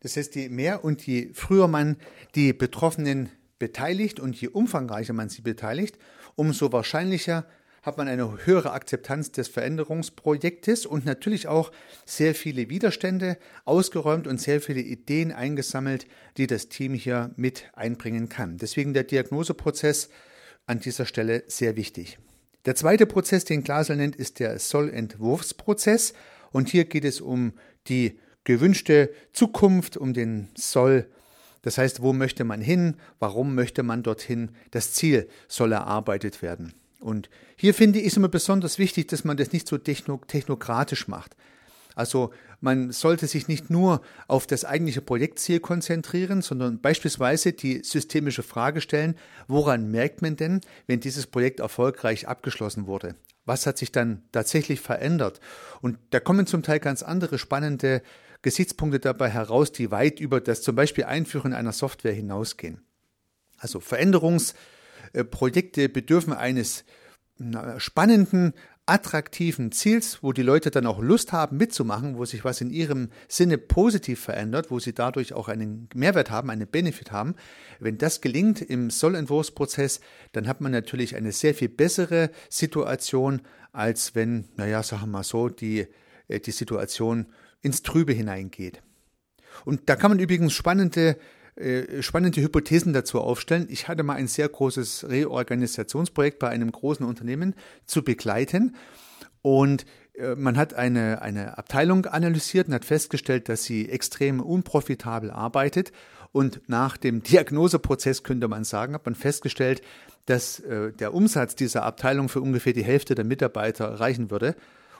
Das 0.00 0.18
heißt, 0.18 0.34
je 0.34 0.50
mehr 0.50 0.84
und 0.84 1.06
je 1.06 1.30
früher 1.32 1.68
man 1.68 1.96
die 2.34 2.52
Betroffenen 2.52 3.30
beteiligt 3.58 4.20
und 4.20 4.36
je 4.36 4.48
umfangreicher 4.48 5.12
man 5.12 5.28
sie 5.28 5.42
beteiligt, 5.42 5.98
umso 6.36 6.72
wahrscheinlicher 6.72 7.46
hat 7.82 7.98
man 7.98 8.08
eine 8.08 8.44
höhere 8.44 8.72
Akzeptanz 8.72 9.30
des 9.30 9.46
Veränderungsprojektes 9.46 10.86
und 10.86 11.04
natürlich 11.04 11.46
auch 11.46 11.70
sehr 12.04 12.34
viele 12.34 12.68
Widerstände 12.68 13.38
ausgeräumt 13.64 14.26
und 14.26 14.40
sehr 14.40 14.60
viele 14.60 14.80
Ideen 14.80 15.30
eingesammelt, 15.30 16.06
die 16.36 16.48
das 16.48 16.68
Team 16.68 16.94
hier 16.94 17.30
mit 17.36 17.64
einbringen 17.74 18.28
kann. 18.28 18.58
Deswegen 18.58 18.92
der 18.92 19.04
Diagnoseprozess 19.04 20.10
an 20.66 20.80
dieser 20.80 21.06
Stelle 21.06 21.44
sehr 21.46 21.76
wichtig. 21.76 22.18
Der 22.64 22.74
zweite 22.74 23.06
Prozess, 23.06 23.44
den 23.44 23.62
Glasel 23.62 23.96
nennt, 23.96 24.16
ist 24.16 24.40
der 24.40 24.58
Soll-Entwurfsprozess. 24.58 26.12
Und 26.50 26.68
hier 26.68 26.84
geht 26.84 27.04
es 27.04 27.20
um 27.20 27.52
die 27.86 28.18
gewünschte 28.42 29.12
Zukunft, 29.32 29.96
um 29.96 30.12
den 30.12 30.48
Soll. 30.56 31.06
Das 31.66 31.78
heißt, 31.78 32.00
wo 32.00 32.12
möchte 32.12 32.44
man 32.44 32.60
hin? 32.60 32.94
Warum 33.18 33.56
möchte 33.56 33.82
man 33.82 34.04
dorthin? 34.04 34.50
Das 34.70 34.92
Ziel 34.92 35.28
soll 35.48 35.72
erarbeitet 35.72 36.40
werden. 36.40 36.74
Und 37.00 37.28
hier 37.56 37.74
finde 37.74 37.98
ich 37.98 38.06
es 38.06 38.16
immer 38.16 38.28
besonders 38.28 38.78
wichtig, 38.78 39.08
dass 39.08 39.24
man 39.24 39.36
das 39.36 39.50
nicht 39.50 39.66
so 39.66 39.76
technokratisch 39.76 41.08
macht. 41.08 41.34
Also 41.96 42.30
man 42.60 42.92
sollte 42.92 43.26
sich 43.26 43.48
nicht 43.48 43.68
nur 43.68 44.00
auf 44.28 44.46
das 44.46 44.64
eigentliche 44.64 45.00
Projektziel 45.00 45.58
konzentrieren, 45.58 46.40
sondern 46.40 46.80
beispielsweise 46.80 47.52
die 47.52 47.82
systemische 47.82 48.44
Frage 48.44 48.80
stellen, 48.80 49.16
woran 49.48 49.90
merkt 49.90 50.22
man 50.22 50.36
denn, 50.36 50.60
wenn 50.86 51.00
dieses 51.00 51.26
Projekt 51.26 51.58
erfolgreich 51.58 52.28
abgeschlossen 52.28 52.86
wurde? 52.86 53.16
Was 53.44 53.66
hat 53.66 53.76
sich 53.76 53.90
dann 53.90 54.22
tatsächlich 54.30 54.80
verändert? 54.80 55.40
Und 55.80 55.98
da 56.10 56.20
kommen 56.20 56.46
zum 56.46 56.62
Teil 56.62 56.78
ganz 56.78 57.02
andere 57.02 57.38
spannende 57.38 58.02
Gesichtspunkte 58.46 59.00
dabei 59.00 59.28
heraus, 59.28 59.72
die 59.72 59.90
weit 59.90 60.20
über 60.20 60.40
das 60.40 60.62
zum 60.62 60.76
Beispiel 60.76 61.02
Einführen 61.02 61.52
einer 61.52 61.72
Software 61.72 62.12
hinausgehen. 62.12 62.80
Also 63.58 63.80
Veränderungsprojekte 63.80 65.88
bedürfen 65.88 66.32
eines 66.32 66.84
spannenden, 67.78 68.52
attraktiven 68.86 69.72
Ziels, 69.72 70.22
wo 70.22 70.32
die 70.32 70.44
Leute 70.44 70.70
dann 70.70 70.86
auch 70.86 71.00
Lust 71.00 71.32
haben 71.32 71.56
mitzumachen, 71.56 72.18
wo 72.18 72.24
sich 72.24 72.44
was 72.44 72.60
in 72.60 72.70
ihrem 72.70 73.10
Sinne 73.26 73.58
positiv 73.58 74.20
verändert, 74.20 74.70
wo 74.70 74.78
sie 74.78 74.94
dadurch 74.94 75.32
auch 75.32 75.48
einen 75.48 75.88
Mehrwert 75.92 76.30
haben, 76.30 76.48
einen 76.48 76.68
Benefit 76.68 77.10
haben. 77.10 77.34
Wenn 77.80 77.98
das 77.98 78.20
gelingt 78.20 78.62
im 78.62 78.90
Sollentwurfsprozess, 78.90 79.98
dann 80.30 80.46
hat 80.46 80.60
man 80.60 80.70
natürlich 80.70 81.16
eine 81.16 81.32
sehr 81.32 81.52
viel 81.52 81.68
bessere 81.68 82.30
Situation, 82.48 83.42
als 83.72 84.14
wenn, 84.14 84.44
naja, 84.54 84.84
sagen 84.84 85.02
wir 85.02 85.08
mal 85.08 85.24
so, 85.24 85.48
die, 85.48 85.88
äh, 86.28 86.38
die 86.38 86.52
Situation 86.52 87.26
ins 87.62 87.82
Trübe 87.82 88.12
hineingeht. 88.12 88.82
Und 89.64 89.88
da 89.88 89.96
kann 89.96 90.10
man 90.10 90.18
übrigens 90.18 90.52
spannende 90.52 91.16
äh, 91.56 92.02
spannende 92.02 92.42
Hypothesen 92.42 92.92
dazu 92.92 93.18
aufstellen. 93.18 93.66
Ich 93.70 93.88
hatte 93.88 94.02
mal 94.02 94.16
ein 94.16 94.28
sehr 94.28 94.46
großes 94.46 95.08
Reorganisationsprojekt 95.08 96.38
bei 96.38 96.50
einem 96.50 96.70
großen 96.70 97.06
Unternehmen 97.06 97.54
zu 97.86 98.04
begleiten 98.04 98.76
und 99.40 99.86
äh, 100.18 100.34
man 100.34 100.56
hat 100.56 100.74
eine, 100.74 101.22
eine 101.22 101.56
Abteilung 101.56 102.04
analysiert 102.06 102.68
und 102.68 102.74
hat 102.74 102.84
festgestellt, 102.84 103.48
dass 103.48 103.64
sie 103.64 103.88
extrem 103.88 104.40
unprofitabel 104.40 105.30
arbeitet. 105.30 105.92
Und 106.32 106.60
nach 106.66 106.96
dem 106.96 107.22
Diagnoseprozess 107.22 108.22
könnte 108.22 108.48
man 108.48 108.64
sagen, 108.64 108.94
hat 108.94 109.06
man 109.06 109.14
festgestellt, 109.14 109.80
dass 110.26 110.60
äh, 110.60 110.92
der 110.92 111.14
Umsatz 111.14 111.54
dieser 111.54 111.84
Abteilung 111.84 112.28
für 112.28 112.40
ungefähr 112.40 112.72
die 112.72 112.84
Hälfte 112.84 113.14
der 113.14 113.24
Mitarbeiter 113.24 114.00
reichen 114.00 114.30
würde. 114.30 114.56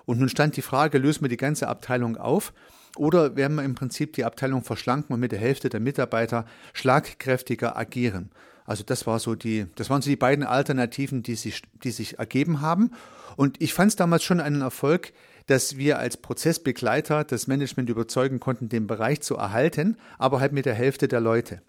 Und 0.07 0.19
nun 0.19 0.29
stand 0.29 0.57
die 0.57 0.63
Frage, 0.63 0.99
lösen 0.99 1.23
wir 1.23 1.29
die 1.29 1.37
ganze 1.37 1.69
Abteilung 1.69 2.17
auf 2.17 2.55
oder 2.97 3.37
werden 3.37 3.57
wir 3.57 3.65
im 3.65 3.75
Prinzip 3.75 4.15
die 4.15 4.25
Abteilung 4.25 4.63
verschlanken 4.63 5.13
und 5.13 5.21
mit 5.21 5.33
der 5.33 5.39
Hälfte 5.39 5.69
der 5.69 5.81
Mitarbeiter 5.81 6.47
schlagkräftiger 6.73 7.77
agieren? 7.77 8.31
Also 8.65 8.83
das 8.85 9.07
war 9.07 9.19
so 9.19 9.35
die, 9.35 9.67
das 9.77 9.91
waren 9.91 10.03
so 10.03 10.11
die 10.11 10.17
beiden 10.17 10.45
Alternativen, 10.45 11.23
die 11.23 11.35
sich, 11.35 11.63
die 11.85 11.91
sich 11.91 12.19
ergeben 12.19 12.61
haben. 12.61 12.93
Und 13.37 13.61
ich 13.61 13.75
fand 13.75 13.91
es 13.91 13.97
damals 13.97 14.25
schon 14.25 14.41
einen 14.41 14.63
Erfolg, 14.63 15.13
dass 15.47 15.77
wir 15.77 15.99
als 15.99 16.17
Prozessbegleiter 16.17 17.25
das 17.25 17.47
Management 17.47 17.89
überzeugen 17.89 18.41
konnten, 18.41 18.69
den 18.69 18.87
Bereich 18.87 19.21
zu 19.21 19.37
erhalten, 19.37 19.97
aber 20.19 20.41
halt 20.41 20.53
mit 20.53 20.67
der 20.67 20.75
Hälfte 20.75 21.07
der 21.07 21.21
Leute. 21.21 21.63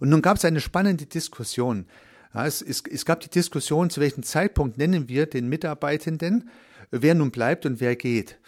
Und 0.00 0.10
nun 0.10 0.20
gab 0.20 0.36
es 0.36 0.44
eine 0.44 0.60
spannende 0.60 1.06
Diskussion. 1.06 1.86
Ja, 2.34 2.46
es, 2.46 2.60
es, 2.60 2.82
es 2.90 3.04
gab 3.04 3.20
die 3.20 3.30
Diskussion, 3.30 3.88
zu 3.88 4.00
welchem 4.00 4.22
Zeitpunkt 4.22 4.78
nennen 4.78 5.08
wir 5.08 5.26
den 5.26 5.48
Mitarbeitenden, 5.48 6.50
wer 6.92 7.14
nun 7.14 7.32
bleibt 7.32 7.66
und 7.66 7.80
wer 7.80 7.96
geht. 7.96 8.38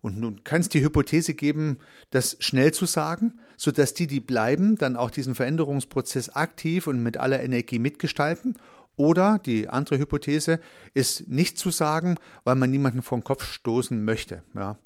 Und 0.00 0.18
nun 0.18 0.42
kann 0.44 0.62
es 0.62 0.68
die 0.68 0.82
Hypothese 0.82 1.34
geben, 1.34 1.78
das 2.10 2.36
schnell 2.40 2.72
zu 2.72 2.86
sagen, 2.86 3.38
sodass 3.56 3.92
die, 3.92 4.06
die 4.06 4.20
bleiben, 4.20 4.76
dann 4.76 4.96
auch 4.96 5.10
diesen 5.10 5.34
Veränderungsprozess 5.34 6.30
aktiv 6.30 6.86
und 6.86 7.02
mit 7.02 7.18
aller 7.18 7.42
Energie 7.42 7.78
mitgestalten. 7.78 8.56
Oder 8.96 9.38
die 9.38 9.68
andere 9.68 9.98
Hypothese 9.98 10.60
ist 10.94 11.28
nicht 11.28 11.58
zu 11.58 11.70
sagen, 11.70 12.16
weil 12.44 12.56
man 12.56 12.70
niemanden 12.70 13.02
den 13.02 13.24
Kopf 13.24 13.44
stoßen 13.44 14.02
möchte. 14.04 14.42
Ja. 14.54 14.78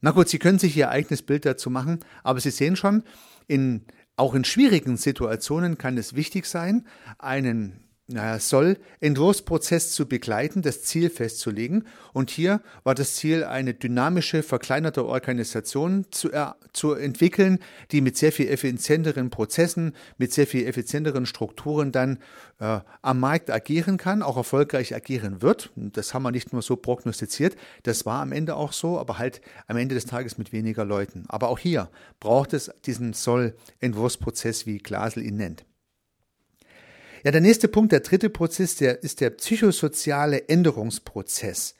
Na 0.00 0.10
gut, 0.10 0.28
Sie 0.28 0.38
können 0.38 0.58
sich 0.58 0.76
Ihr 0.76 0.90
eigenes 0.90 1.22
Bild 1.22 1.44
dazu 1.44 1.70
machen, 1.70 2.00
aber 2.22 2.40
Sie 2.40 2.50
sehen 2.50 2.74
schon, 2.74 3.02
in, 3.46 3.84
auch 4.16 4.34
in 4.34 4.44
schwierigen 4.44 4.96
Situationen 4.96 5.78
kann 5.78 5.98
es 5.98 6.14
wichtig 6.14 6.46
sein, 6.46 6.86
einen 7.18 7.89
naja, 8.12 8.38
soll 8.38 8.76
Entwurfsprozess 9.00 9.92
zu 9.92 10.06
begleiten, 10.06 10.62
das 10.62 10.82
Ziel 10.82 11.10
festzulegen. 11.10 11.84
Und 12.12 12.30
hier 12.30 12.60
war 12.82 12.94
das 12.94 13.14
Ziel, 13.14 13.44
eine 13.44 13.72
dynamische, 13.72 14.42
verkleinerte 14.42 15.06
Organisation 15.06 16.06
zu, 16.10 16.30
zu 16.72 16.94
entwickeln, 16.94 17.60
die 17.92 18.00
mit 18.00 18.16
sehr 18.16 18.32
viel 18.32 18.48
effizienteren 18.48 19.30
Prozessen, 19.30 19.94
mit 20.18 20.32
sehr 20.32 20.46
viel 20.46 20.66
effizienteren 20.66 21.24
Strukturen 21.24 21.92
dann 21.92 22.18
äh, 22.58 22.80
am 23.02 23.20
Markt 23.20 23.50
agieren 23.50 23.96
kann, 23.96 24.22
auch 24.22 24.36
erfolgreich 24.36 24.94
agieren 24.94 25.40
wird. 25.40 25.70
Das 25.76 26.12
haben 26.12 26.22
wir 26.24 26.32
nicht 26.32 26.52
nur 26.52 26.62
so 26.62 26.76
prognostiziert, 26.76 27.56
das 27.84 28.06
war 28.06 28.22
am 28.22 28.32
Ende 28.32 28.56
auch 28.56 28.72
so, 28.72 28.98
aber 28.98 29.18
halt 29.18 29.40
am 29.68 29.76
Ende 29.76 29.94
des 29.94 30.06
Tages 30.06 30.36
mit 30.36 30.52
weniger 30.52 30.84
Leuten. 30.84 31.24
Aber 31.28 31.48
auch 31.48 31.58
hier 31.58 31.88
braucht 32.18 32.52
es 32.54 32.72
diesen 32.86 33.12
Soll-Entwurfsprozess, 33.12 34.66
wie 34.66 34.78
Glasel 34.78 35.24
ihn 35.24 35.36
nennt. 35.36 35.64
Ja, 37.22 37.30
der 37.30 37.42
nächste 37.42 37.68
Punkt, 37.68 37.92
der 37.92 38.00
dritte 38.00 38.30
Prozess, 38.30 38.76
der 38.76 39.02
ist 39.02 39.20
der 39.20 39.28
psychosoziale 39.30 40.48
Änderungsprozess. 40.48 41.74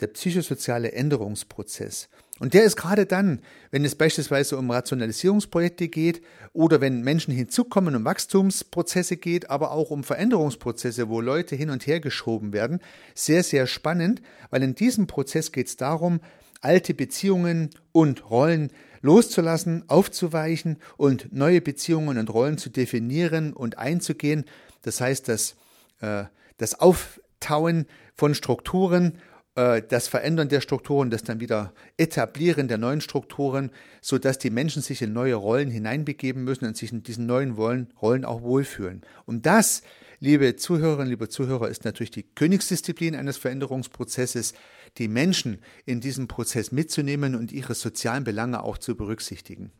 Der 0.00 0.08
psychosoziale 0.08 0.90
Änderungsprozess. 0.90 2.08
Und 2.40 2.54
der 2.54 2.64
ist 2.64 2.74
gerade 2.74 3.06
dann, 3.06 3.40
wenn 3.70 3.84
es 3.84 3.94
beispielsweise 3.94 4.58
um 4.58 4.68
Rationalisierungsprojekte 4.68 5.86
geht 5.86 6.20
oder 6.52 6.80
wenn 6.80 7.02
Menschen 7.02 7.32
hinzukommen, 7.32 7.94
um 7.94 8.04
Wachstumsprozesse 8.04 9.16
geht, 9.16 9.48
aber 9.48 9.70
auch 9.70 9.90
um 9.90 10.02
Veränderungsprozesse, 10.02 11.08
wo 11.08 11.20
Leute 11.20 11.54
hin 11.54 11.70
und 11.70 11.86
her 11.86 12.00
geschoben 12.00 12.52
werden, 12.52 12.80
sehr, 13.14 13.44
sehr 13.44 13.68
spannend, 13.68 14.20
weil 14.50 14.64
in 14.64 14.74
diesem 14.74 15.06
Prozess 15.06 15.52
geht 15.52 15.68
es 15.68 15.76
darum, 15.76 16.18
alte 16.60 16.94
Beziehungen 16.94 17.70
und 17.92 18.28
Rollen 18.28 18.72
loszulassen, 19.04 19.84
aufzuweichen 19.86 20.78
und 20.96 21.30
neue 21.30 21.60
Beziehungen 21.60 22.16
und 22.16 22.32
Rollen 22.32 22.56
zu 22.56 22.70
definieren 22.70 23.52
und 23.52 23.76
einzugehen. 23.76 24.46
Das 24.80 25.00
heißt, 25.00 25.28
dass 25.28 25.56
äh, 26.00 26.24
das 26.56 26.80
Auftauen 26.80 27.84
von 28.14 28.34
Strukturen, 28.34 29.18
äh, 29.56 29.82
das 29.86 30.08
Verändern 30.08 30.48
der 30.48 30.62
Strukturen, 30.62 31.10
das 31.10 31.22
dann 31.22 31.38
wieder 31.38 31.74
Etablieren 31.98 32.66
der 32.66 32.78
neuen 32.78 33.02
Strukturen, 33.02 33.70
so 34.00 34.16
dass 34.16 34.38
die 34.38 34.48
Menschen 34.48 34.80
sich 34.80 35.02
in 35.02 35.12
neue 35.12 35.34
Rollen 35.34 35.70
hineinbegeben 35.70 36.42
müssen 36.42 36.64
und 36.64 36.74
sich 36.74 36.90
in 36.90 37.02
diesen 37.02 37.26
neuen 37.26 37.52
Rollen, 37.52 37.92
Rollen 38.00 38.24
auch 38.24 38.40
wohlfühlen. 38.40 39.02
Und 39.26 39.44
das 39.44 39.82
liebe 40.18 40.56
Zuhörerinnen, 40.56 41.10
liebe 41.10 41.28
Zuhörer, 41.28 41.68
ist 41.68 41.84
natürlich 41.84 42.10
die 42.10 42.22
Königsdisziplin 42.22 43.14
eines 43.14 43.36
Veränderungsprozesses, 43.36 44.54
die 44.98 45.08
Menschen 45.08 45.58
in 45.86 46.00
diesem 46.00 46.28
Prozess 46.28 46.72
mitzunehmen 46.72 47.34
und 47.34 47.52
ihre 47.52 47.74
sozialen 47.74 48.24
Belange 48.24 48.62
auch 48.62 48.78
zu 48.78 48.96
berücksichtigen. 48.96 49.72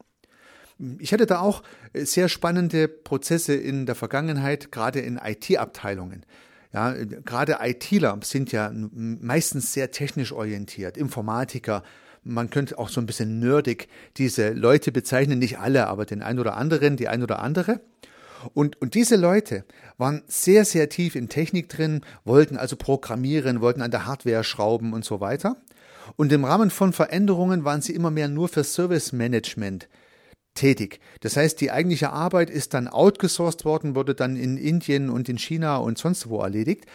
Ich 0.98 1.12
hatte 1.12 1.26
da 1.26 1.40
auch 1.40 1.62
sehr 1.94 2.28
spannende 2.28 2.88
Prozesse 2.88 3.54
in 3.54 3.86
der 3.86 3.94
Vergangenheit, 3.94 4.72
gerade 4.72 5.00
in 5.00 5.20
IT-Abteilungen. 5.22 6.26
Ja, 6.72 6.92
gerade 6.92 7.58
ITler 7.60 8.18
sind 8.24 8.50
ja 8.50 8.72
meistens 8.74 9.72
sehr 9.72 9.92
technisch 9.92 10.32
orientiert, 10.32 10.96
Informatiker. 10.96 11.84
Man 12.24 12.50
könnte 12.50 12.78
auch 12.78 12.88
so 12.88 13.00
ein 13.00 13.06
bisschen 13.06 13.38
nerdig 13.38 13.86
diese 14.16 14.50
Leute 14.50 14.90
bezeichnen, 14.90 15.38
nicht 15.38 15.60
alle, 15.60 15.86
aber 15.86 16.04
den 16.06 16.22
ein 16.22 16.40
oder 16.40 16.56
anderen, 16.56 16.96
die 16.96 17.06
ein 17.06 17.22
oder 17.22 17.40
andere. 17.40 17.80
Und, 18.52 18.80
und 18.80 18.94
diese 18.94 19.16
Leute 19.16 19.64
waren 19.96 20.22
sehr, 20.26 20.64
sehr 20.64 20.88
tief 20.88 21.14
in 21.14 21.28
Technik 21.28 21.68
drin, 21.68 22.02
wollten 22.24 22.56
also 22.56 22.76
programmieren, 22.76 23.60
wollten 23.60 23.82
an 23.82 23.90
der 23.90 24.06
Hardware 24.06 24.44
schrauben 24.44 24.92
und 24.92 25.04
so 25.04 25.20
weiter. 25.20 25.56
Und 26.16 26.32
im 26.32 26.44
Rahmen 26.44 26.70
von 26.70 26.92
Veränderungen 26.92 27.64
waren 27.64 27.80
sie 27.80 27.94
immer 27.94 28.10
mehr 28.10 28.28
nur 28.28 28.48
für 28.48 28.64
Service 28.64 29.12
Management 29.12 29.88
tätig. 30.54 31.00
Das 31.20 31.36
heißt, 31.36 31.60
die 31.60 31.70
eigentliche 31.70 32.10
Arbeit 32.10 32.50
ist 32.50 32.74
dann 32.74 32.88
outgesourced 32.88 33.64
worden, 33.64 33.94
wurde 33.94 34.14
dann 34.14 34.36
in 34.36 34.56
Indien 34.56 35.10
und 35.10 35.28
in 35.28 35.38
China 35.38 35.78
und 35.78 35.98
sonst 35.98 36.28
wo 36.28 36.40
erledigt. 36.40 36.86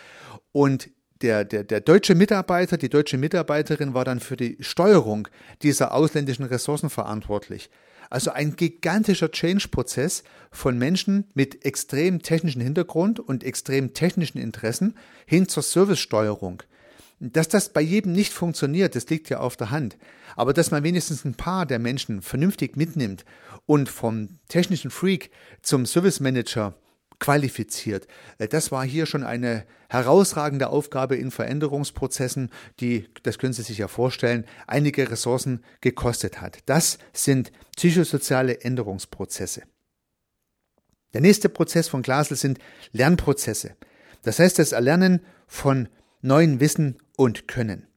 Und 0.51 0.89
der, 1.21 1.43
der, 1.43 1.63
der 1.65 1.81
deutsche 1.81 2.15
Mitarbeiter, 2.15 2.77
die 2.77 2.89
deutsche 2.89 3.17
Mitarbeiterin 3.17 3.93
war 3.93 4.05
dann 4.05 4.21
für 4.21 4.37
die 4.37 4.57
Steuerung 4.61 5.27
dieser 5.61 5.93
ausländischen 5.93 6.45
Ressourcen 6.45 6.89
verantwortlich. 6.89 7.69
Also 8.09 8.31
ein 8.31 8.55
gigantischer 8.55 9.31
Change-Prozess 9.31 10.23
von 10.51 10.77
Menschen 10.77 11.25
mit 11.33 11.65
extrem 11.65 12.21
technischen 12.21 12.61
Hintergrund 12.61 13.19
und 13.19 13.43
extrem 13.43 13.93
technischen 13.93 14.39
Interessen 14.39 14.95
hin 15.25 15.47
zur 15.47 15.63
Servicesteuerung. 15.63 16.63
Dass 17.19 17.49
das 17.49 17.69
bei 17.69 17.81
jedem 17.81 18.13
nicht 18.13 18.31
funktioniert, 18.31 18.95
das 18.95 19.09
liegt 19.09 19.29
ja 19.29 19.39
auf 19.39 19.57
der 19.57 19.71
Hand. 19.71 19.97
Aber 20.35 20.53
dass 20.53 20.71
man 20.71 20.83
wenigstens 20.83 21.25
ein 21.25 21.35
paar 21.35 21.65
der 21.65 21.77
Menschen 21.77 22.21
vernünftig 22.21 22.77
mitnimmt 22.77 23.25
und 23.65 23.89
vom 23.89 24.39
technischen 24.47 24.89
Freak 24.89 25.29
zum 25.61 25.85
Service 25.85 26.21
Manager 26.21 26.73
qualifiziert. 27.19 28.07
Äh, 28.37 28.47
das 28.47 28.71
war 28.71 28.85
hier 28.85 29.05
schon 29.05 29.23
eine 29.23 29.65
herausragende 29.89 30.69
Aufgabe 30.69 31.15
in 31.15 31.31
Veränderungsprozessen, 31.31 32.51
die, 32.79 33.09
das 33.23 33.37
können 33.37 33.53
Sie 33.53 33.63
sich 33.63 33.79
ja 33.79 33.87
vorstellen, 33.87 34.45
einige 34.67 35.09
Ressourcen 35.09 35.63
gekostet 35.81 36.41
hat. 36.41 36.59
Das 36.65 36.99
sind 37.13 37.51
psychosoziale 37.75 38.61
Änderungsprozesse. 38.61 39.63
Der 41.13 41.21
nächste 41.21 41.49
Prozess 41.49 41.87
von 41.87 42.03
Glasl 42.03 42.35
sind 42.35 42.59
Lernprozesse. 42.91 43.75
Das 44.21 44.37
heißt 44.37 44.59
das 44.59 44.73
Erlernen 44.73 45.21
von 45.47 45.89
neuen 46.21 46.59
Wissen 46.59 46.97
und 47.15 47.47
Können. 47.47 47.88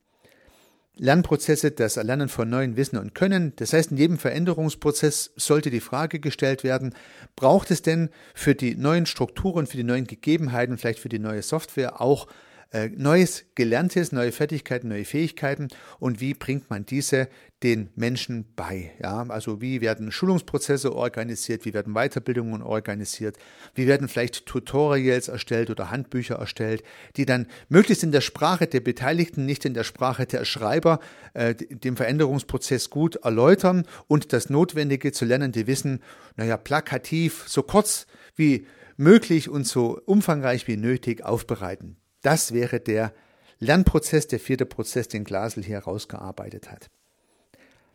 Lernprozesse, 0.96 1.70
das 1.70 1.96
Erlernen 1.96 2.28
von 2.28 2.49
neuen 2.50 2.76
Wissen 2.76 2.99
und 2.99 3.14
Können. 3.14 3.54
Das 3.56 3.72
heißt, 3.72 3.92
in 3.92 3.96
jedem 3.96 4.18
Veränderungsprozess 4.18 5.32
sollte 5.37 5.70
die 5.70 5.80
Frage 5.80 6.20
gestellt 6.20 6.64
werden, 6.64 6.94
braucht 7.34 7.70
es 7.70 7.82
denn 7.82 8.11
für 8.34 8.54
die 8.54 8.75
neuen 8.75 9.06
Strukturen, 9.06 9.66
für 9.66 9.78
die 9.78 9.84
neuen 9.84 10.06
Gegebenheiten, 10.06 10.76
vielleicht 10.76 10.99
für 10.99 11.08
die 11.08 11.18
neue 11.18 11.42
Software 11.42 12.00
auch 12.00 12.26
äh, 12.73 12.88
Neues 12.88 13.45
Gelerntes, 13.55 14.12
neue 14.12 14.33
Fertigkeiten, 14.33 14.88
neue 14.88 15.05
Fähigkeiten 15.05 15.69
und 15.99 16.21
wie 16.21 16.35
bringt 16.35 16.71
man 16.71 16.87
diese 16.87 17.29
den 17.62 17.91
Menschen 17.95 18.47
bei? 18.57 18.93
Ja, 19.00 19.25
also 19.29 19.61
wie 19.61 19.81
werden 19.81 20.11
Schulungsprozesse 20.11 20.95
organisiert, 20.95 21.64
wie 21.64 21.75
werden 21.75 21.95
Weiterbildungen 21.95 22.62
organisiert, 22.62 23.37
wie 23.75 23.87
werden 23.87 24.09
vielleicht 24.09 24.47
Tutorials 24.47 25.29
erstellt 25.29 25.71
oder 25.71 25.91
Handbücher 25.91 26.37
erstellt, 26.37 26.83
die 27.17 27.26
dann 27.26 27.47
möglichst 27.69 28.02
in 28.02 28.12
der 28.12 28.23
Sprache 28.23 28.67
der 28.67 28.81
Beteiligten, 28.81 29.45
nicht 29.45 29.64
in 29.64 29.75
der 29.75 29.85
Sprache 29.85 30.26
der 30.26 30.45
Schreiber, 30.45 30.99
äh, 31.35 31.55
den 31.55 31.97
Veränderungsprozess 31.97 32.91
gut 32.91 33.17
erläutern 33.17 33.85
und 34.09 34.33
das 34.33 34.49
notwendige 34.50 35.12
zu 35.12 35.25
lernende 35.25 35.67
Wissen, 35.67 36.00
naja, 36.37 36.57
plakativ, 36.57 37.45
so 37.47 37.62
kurz 37.62 38.07
wie 38.35 38.67
möglich 38.97 39.49
und 39.49 39.67
so 39.67 40.00
umfangreich 40.07 40.67
wie 40.69 40.76
nötig 40.76 41.25
aufbereiten. 41.25 41.97
Das 42.23 42.52
wäre 42.52 42.81
der 42.81 43.12
Lernprozess, 43.59 44.26
der 44.26 44.41
vierte 44.41 44.67
Prozess, 44.67 45.09
den 45.09 45.25
Glasel 45.25 45.62
hier 45.62 45.76
herausgearbeitet 45.76 46.71
hat. 46.71 46.91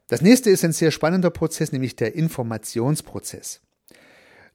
Das 0.08 0.22
nächste 0.22 0.50
ist 0.50 0.64
ein 0.64 0.72
sehr 0.72 0.92
spannender 0.92 1.30
Prozess, 1.30 1.72
nämlich 1.72 1.96
der 1.96 2.16
Informationsprozess. 2.16 3.62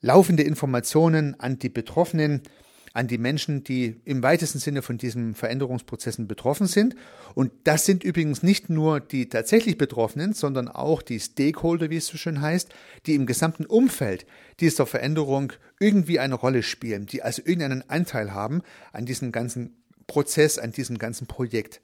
Laufende 0.00 0.42
Informationen 0.42 1.38
an 1.38 1.58
die 1.58 1.68
Betroffenen, 1.68 2.42
an 2.92 3.08
die 3.08 3.18
Menschen, 3.18 3.64
die 3.64 4.00
im 4.04 4.22
weitesten 4.22 4.58
Sinne 4.58 4.82
von 4.82 4.98
diesen 4.98 5.34
Veränderungsprozessen 5.34 6.28
betroffen 6.28 6.66
sind. 6.66 6.94
Und 7.34 7.52
das 7.64 7.86
sind 7.86 8.04
übrigens 8.04 8.42
nicht 8.42 8.68
nur 8.68 9.00
die 9.00 9.28
tatsächlich 9.28 9.78
Betroffenen, 9.78 10.34
sondern 10.34 10.68
auch 10.68 11.02
die 11.02 11.20
Stakeholder, 11.20 11.90
wie 11.90 11.96
es 11.96 12.06
so 12.06 12.18
schön 12.18 12.40
heißt, 12.40 12.68
die 13.06 13.14
im 13.14 13.26
gesamten 13.26 13.64
Umfeld 13.64 14.26
dieser 14.60 14.86
Veränderung 14.86 15.52
irgendwie 15.80 16.18
eine 16.18 16.34
Rolle 16.34 16.62
spielen, 16.62 17.06
die 17.06 17.22
also 17.22 17.42
irgendeinen 17.44 17.88
Anteil 17.88 18.32
haben 18.32 18.62
an 18.92 19.06
diesem 19.06 19.32
ganzen 19.32 19.76
Prozess, 20.06 20.58
an 20.58 20.72
diesem 20.72 20.98
ganzen 20.98 21.26
Projekt. 21.26 21.80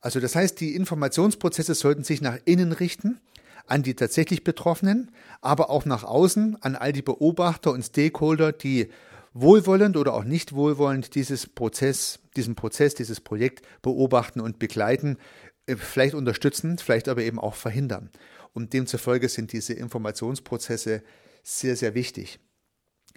Also 0.00 0.20
das 0.20 0.36
heißt, 0.36 0.60
die 0.60 0.74
Informationsprozesse 0.74 1.74
sollten 1.74 2.04
sich 2.04 2.20
nach 2.20 2.38
innen 2.44 2.72
richten, 2.72 3.20
an 3.66 3.82
die 3.82 3.94
tatsächlich 3.94 4.44
Betroffenen, 4.44 5.10
aber 5.40 5.70
auch 5.70 5.86
nach 5.86 6.04
außen, 6.04 6.58
an 6.60 6.76
all 6.76 6.92
die 6.92 7.02
Beobachter 7.02 7.72
und 7.72 7.82
Stakeholder, 7.82 8.52
die 8.52 8.90
wohlwollend 9.34 9.96
oder 9.96 10.14
auch 10.14 10.24
nicht 10.24 10.54
wohlwollend 10.54 11.14
dieses 11.14 11.46
Prozess, 11.46 12.20
diesen 12.36 12.54
Prozess, 12.54 12.94
dieses 12.94 13.20
Projekt 13.20 13.66
beobachten 13.82 14.40
und 14.40 14.58
begleiten, 14.58 15.18
äh, 15.66 15.76
vielleicht 15.76 16.14
unterstützen, 16.14 16.78
vielleicht 16.78 17.08
aber 17.08 17.22
eben 17.22 17.38
auch 17.38 17.54
verhindern. 17.54 18.10
Und 18.52 18.72
demzufolge 18.72 19.28
sind 19.28 19.52
diese 19.52 19.74
Informationsprozesse 19.74 21.02
sehr, 21.42 21.76
sehr 21.76 21.94
wichtig. 21.94 22.38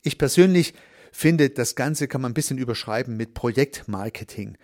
Ich 0.04 0.18
persönlich 0.18 0.74
finde, 1.12 1.50
das 1.52 1.76
Ganze 1.76 2.08
kann 2.08 2.22
man 2.22 2.32
ein 2.32 2.36
bisschen 2.36 2.58
überschreiben 2.58 3.16
mit 3.16 3.34
Projektmarketing. 3.34 4.58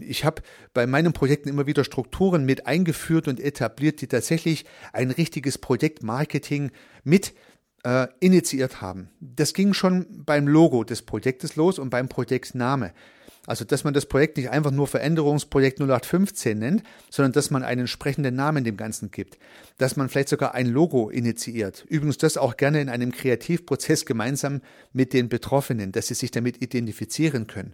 Ich 0.00 0.24
habe 0.24 0.42
bei 0.74 0.86
meinen 0.86 1.12
Projekten 1.12 1.48
immer 1.48 1.66
wieder 1.66 1.84
Strukturen 1.84 2.44
mit 2.44 2.66
eingeführt 2.66 3.28
und 3.28 3.38
etabliert, 3.38 4.00
die 4.00 4.08
tatsächlich 4.08 4.64
ein 4.92 5.10
richtiges 5.10 5.58
Projektmarketing 5.58 6.72
mit 7.04 7.34
äh, 7.84 8.08
initiiert 8.20 8.80
haben. 8.80 9.10
Das 9.20 9.54
ging 9.54 9.72
schon 9.72 10.24
beim 10.24 10.48
Logo 10.48 10.84
des 10.84 11.02
Projektes 11.02 11.56
los 11.56 11.78
und 11.78 11.90
beim 11.90 12.08
Projektname. 12.08 12.92
Also, 13.46 13.64
dass 13.64 13.82
man 13.82 13.94
das 13.94 14.04
Projekt 14.04 14.36
nicht 14.36 14.50
einfach 14.50 14.70
nur 14.70 14.86
Veränderungsprojekt 14.86 15.80
0815 15.80 16.58
nennt, 16.58 16.82
sondern 17.08 17.32
dass 17.32 17.50
man 17.50 17.62
einen 17.62 17.80
entsprechenden 17.80 18.34
Namen 18.34 18.62
dem 18.62 18.76
Ganzen 18.76 19.10
gibt. 19.10 19.38
Dass 19.78 19.96
man 19.96 20.10
vielleicht 20.10 20.28
sogar 20.28 20.54
ein 20.54 20.66
Logo 20.66 21.08
initiiert. 21.08 21.86
Übrigens 21.88 22.18
das 22.18 22.36
auch 22.36 22.58
gerne 22.58 22.82
in 22.82 22.90
einem 22.90 23.10
Kreativprozess 23.10 24.04
gemeinsam 24.04 24.60
mit 24.92 25.14
den 25.14 25.30
Betroffenen, 25.30 25.92
dass 25.92 26.08
sie 26.08 26.14
sich 26.14 26.30
damit 26.30 26.60
identifizieren 26.60 27.46
können. 27.46 27.72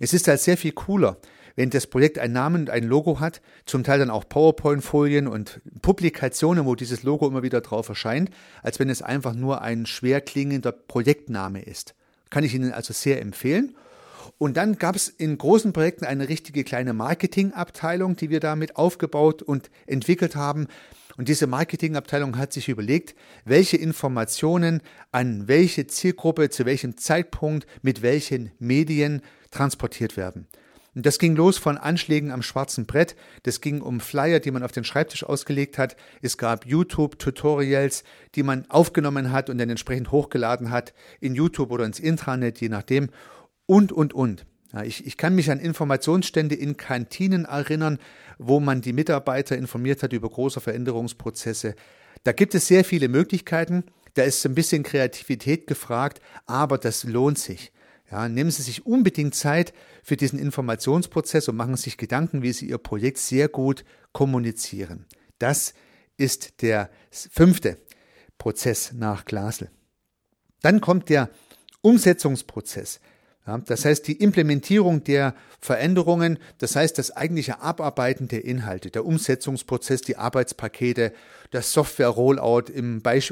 Es 0.00 0.14
ist 0.14 0.26
halt 0.26 0.40
sehr 0.40 0.56
viel 0.56 0.72
cooler, 0.72 1.18
wenn 1.56 1.70
das 1.70 1.86
Projekt 1.86 2.18
einen 2.18 2.34
Namen 2.34 2.62
und 2.62 2.70
ein 2.70 2.84
Logo 2.84 3.20
hat, 3.20 3.40
zum 3.66 3.84
Teil 3.84 3.98
dann 3.98 4.10
auch 4.10 4.28
PowerPoint-Folien 4.28 5.26
und 5.26 5.60
Publikationen, 5.82 6.64
wo 6.66 6.74
dieses 6.74 7.02
Logo 7.02 7.26
immer 7.26 7.42
wieder 7.42 7.60
drauf 7.60 7.88
erscheint, 7.88 8.30
als 8.62 8.78
wenn 8.80 8.90
es 8.90 9.02
einfach 9.02 9.34
nur 9.34 9.62
ein 9.62 9.86
schwer 9.86 10.20
klingender 10.20 10.72
Projektname 10.72 11.62
ist. 11.62 11.94
Kann 12.30 12.44
ich 12.44 12.54
Ihnen 12.54 12.72
also 12.72 12.92
sehr 12.92 13.20
empfehlen. 13.20 13.74
Und 14.38 14.56
dann 14.56 14.78
gab 14.78 14.96
es 14.96 15.08
in 15.08 15.38
großen 15.38 15.72
Projekten 15.72 16.04
eine 16.04 16.28
richtige 16.28 16.64
kleine 16.64 16.92
Marketingabteilung, 16.92 18.16
die 18.16 18.30
wir 18.30 18.40
damit 18.40 18.76
aufgebaut 18.76 19.42
und 19.42 19.70
entwickelt 19.86 20.34
haben. 20.34 20.66
Und 21.16 21.28
diese 21.28 21.46
Marketingabteilung 21.46 22.36
hat 22.36 22.52
sich 22.52 22.68
überlegt, 22.68 23.14
welche 23.44 23.76
Informationen 23.76 24.82
an 25.12 25.46
welche 25.46 25.86
Zielgruppe 25.86 26.50
zu 26.50 26.64
welchem 26.64 26.96
Zeitpunkt 26.96 27.66
mit 27.82 28.02
welchen 28.02 28.50
Medien 28.58 29.22
transportiert 29.52 30.16
werden. 30.16 30.48
Und 30.94 31.06
das 31.06 31.18
ging 31.18 31.34
los 31.34 31.58
von 31.58 31.76
Anschlägen 31.76 32.30
am 32.30 32.42
schwarzen 32.42 32.86
Brett. 32.86 33.16
Das 33.42 33.60
ging 33.60 33.80
um 33.80 34.00
Flyer, 34.00 34.40
die 34.40 34.50
man 34.50 34.62
auf 34.62 34.72
den 34.72 34.84
Schreibtisch 34.84 35.24
ausgelegt 35.24 35.76
hat. 35.76 35.96
Es 36.22 36.38
gab 36.38 36.66
YouTube-Tutorials, 36.66 38.04
die 38.34 38.42
man 38.42 38.68
aufgenommen 38.70 39.32
hat 39.32 39.50
und 39.50 39.58
dann 39.58 39.70
entsprechend 39.70 40.12
hochgeladen 40.12 40.70
hat 40.70 40.94
in 41.20 41.34
YouTube 41.34 41.70
oder 41.72 41.84
ins 41.84 41.98
Intranet, 41.98 42.60
je 42.60 42.68
nachdem. 42.68 43.10
Und, 43.66 43.92
und, 43.92 44.14
und. 44.14 44.46
Ja, 44.72 44.82
ich, 44.82 45.06
ich 45.06 45.16
kann 45.16 45.34
mich 45.34 45.50
an 45.50 45.60
Informationsstände 45.60 46.54
in 46.54 46.76
Kantinen 46.76 47.44
erinnern, 47.44 47.98
wo 48.38 48.60
man 48.60 48.80
die 48.80 48.92
Mitarbeiter 48.92 49.56
informiert 49.56 50.02
hat 50.02 50.12
über 50.12 50.28
große 50.28 50.60
Veränderungsprozesse. 50.60 51.74
Da 52.24 52.32
gibt 52.32 52.54
es 52.54 52.66
sehr 52.66 52.84
viele 52.84 53.08
Möglichkeiten. 53.08 53.84
Da 54.14 54.22
ist 54.22 54.44
ein 54.46 54.54
bisschen 54.54 54.82
Kreativität 54.82 55.66
gefragt, 55.66 56.20
aber 56.46 56.78
das 56.78 57.04
lohnt 57.04 57.38
sich. 57.38 57.72
Ja, 58.14 58.28
nehmen 58.28 58.52
Sie 58.52 58.62
sich 58.62 58.86
unbedingt 58.86 59.34
Zeit 59.34 59.74
für 60.04 60.16
diesen 60.16 60.38
Informationsprozess 60.38 61.48
und 61.48 61.56
machen 61.56 61.76
sich 61.76 61.96
Gedanken, 61.96 62.42
wie 62.42 62.52
Sie 62.52 62.68
Ihr 62.68 62.78
Projekt 62.78 63.18
sehr 63.18 63.48
gut 63.48 63.84
kommunizieren. 64.12 65.06
Das 65.40 65.74
ist 66.16 66.62
der 66.62 66.90
fünfte 67.10 67.76
Prozess 68.38 68.92
nach 68.92 69.24
Glasl. 69.24 69.68
Dann 70.62 70.80
kommt 70.80 71.08
der 71.08 71.28
Umsetzungsprozess. 71.80 73.00
Ja, 73.48 73.58
das 73.58 73.84
heißt, 73.84 74.06
die 74.06 74.20
Implementierung 74.20 75.02
der 75.02 75.34
Veränderungen, 75.60 76.38
das 76.58 76.76
heißt, 76.76 76.96
das 76.96 77.10
eigentliche 77.10 77.60
Abarbeiten 77.60 78.28
der 78.28 78.44
Inhalte, 78.44 78.90
der 78.90 79.04
Umsetzungsprozess, 79.04 80.02
die 80.02 80.16
Arbeitspakete, 80.16 81.12
das 81.50 81.72
Software-Rollout, 81.72 82.72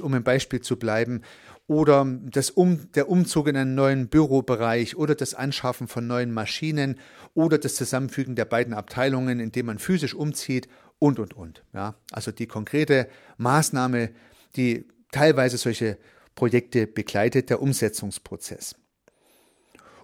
um 0.03 0.15
im 0.15 0.23
Beispiel 0.25 0.61
zu 0.61 0.77
bleiben, 0.77 1.23
oder 1.67 2.05
das 2.23 2.51
um, 2.51 2.91
der 2.93 3.09
Umzug 3.09 3.49
in 3.49 3.57
einen 3.57 3.75
neuen 3.75 4.09
Bürobereich 4.09 4.97
oder 4.97 5.15
das 5.15 5.35
Anschaffen 5.35 5.89
von 5.89 6.07
neuen 6.07 6.33
Maschinen 6.33 6.99
oder 7.35 7.59
das 7.59 7.75
Zusammenfügen 7.77 8.37
der 8.37 8.45
beiden 8.45 8.75
Abteilungen, 8.75 9.41
indem 9.41 9.67
man 9.67 9.79
physisch 9.79 10.15
umzieht 10.15 10.69
und, 10.99 11.19
und, 11.19 11.35
und. 11.35 11.65
Ja, 11.73 11.95
also 12.11 12.31
die 12.31 12.47
konkrete 12.47 13.09
Maßnahme, 13.39 14.11
die 14.57 14.89
teilweise 15.11 15.57
solche 15.57 15.99
Projekte 16.35 16.87
begleitet, 16.87 17.51
der 17.51 17.63
Umsetzungsprozess. 17.63 18.75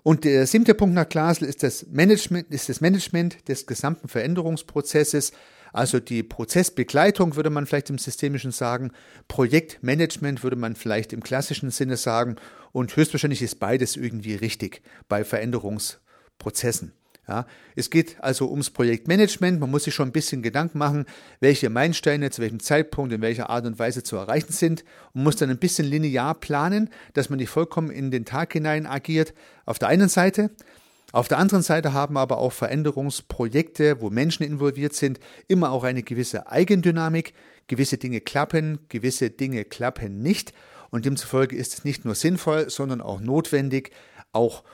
Und 0.02 0.24
der 0.24 0.46
siebte 0.46 0.74
Punkt 0.74 0.94
nach 0.94 1.08
Glasl 1.08 1.44
ist 1.44 1.62
das 1.62 1.86
Management, 1.88 2.50
ist 2.50 2.68
das 2.68 2.80
Management 2.80 3.48
des 3.48 3.66
gesamten 3.66 4.08
Veränderungsprozesses, 4.08 5.32
also 5.72 6.00
die 6.00 6.22
Prozessbegleitung 6.22 7.36
würde 7.36 7.50
man 7.50 7.66
vielleicht 7.66 7.90
im 7.90 7.98
Systemischen 7.98 8.52
sagen, 8.52 8.92
Projektmanagement 9.28 10.42
würde 10.42 10.56
man 10.56 10.76
vielleicht 10.76 11.12
im 11.12 11.22
klassischen 11.22 11.70
Sinne 11.70 11.96
sagen 11.96 12.36
und 12.72 12.94
höchstwahrscheinlich 12.96 13.42
ist 13.42 13.60
beides 13.60 13.96
irgendwie 13.96 14.34
richtig 14.34 14.82
bei 15.08 15.24
Veränderungsprozessen. 15.24 16.92
Ja, 17.28 17.46
es 17.76 17.90
geht 17.90 18.16
also 18.20 18.48
ums 18.48 18.70
Projektmanagement. 18.70 19.60
Man 19.60 19.70
muss 19.70 19.84
sich 19.84 19.94
schon 19.94 20.08
ein 20.08 20.12
bisschen 20.12 20.40
Gedanken 20.40 20.78
machen, 20.78 21.04
welche 21.40 21.68
Meilensteine 21.68 22.30
zu 22.30 22.40
welchem 22.40 22.58
Zeitpunkt 22.58 23.12
in 23.12 23.20
welcher 23.20 23.50
Art 23.50 23.66
und 23.66 23.78
Weise 23.78 24.02
zu 24.02 24.16
erreichen 24.16 24.52
sind 24.52 24.82
und 25.12 25.24
muss 25.24 25.36
dann 25.36 25.50
ein 25.50 25.58
bisschen 25.58 25.86
linear 25.86 26.34
planen, 26.34 26.88
dass 27.12 27.28
man 27.28 27.38
nicht 27.38 27.50
vollkommen 27.50 27.90
in 27.90 28.10
den 28.10 28.24
Tag 28.24 28.54
hinein 28.54 28.86
agiert. 28.86 29.34
Auf 29.66 29.78
der 29.78 29.88
einen 29.88 30.08
Seite 30.08 30.50
Auf 31.12 31.26
der 31.28 31.38
anderen 31.38 31.62
Seite 31.62 31.94
haben 31.94 32.18
aber 32.18 32.38
auch 32.38 32.52
Veränderungsprojekte, 32.52 34.02
wo 34.02 34.10
Menschen 34.10 34.44
involviert 34.44 34.94
sind, 34.94 35.18
immer 35.46 35.72
auch 35.72 35.84
eine 35.84 36.02
gewisse 36.02 36.50
Eigendynamik. 36.50 37.32
Gewisse 37.66 37.98
Dinge 37.98 38.20
klappen, 38.20 38.78
gewisse 38.88 39.30
Dinge 39.30 39.64
klappen 39.64 40.22
nicht. 40.22 40.52
Und 40.90 41.04
demzufolge 41.06 41.56
ist 41.56 41.74
es 41.74 41.84
nicht 41.84 42.04
nur 42.04 42.14
sinnvoll, 42.14 42.70
sondern 42.70 43.00
auch 43.00 43.20
notwendig, 43.20 43.90
auch 44.32 44.64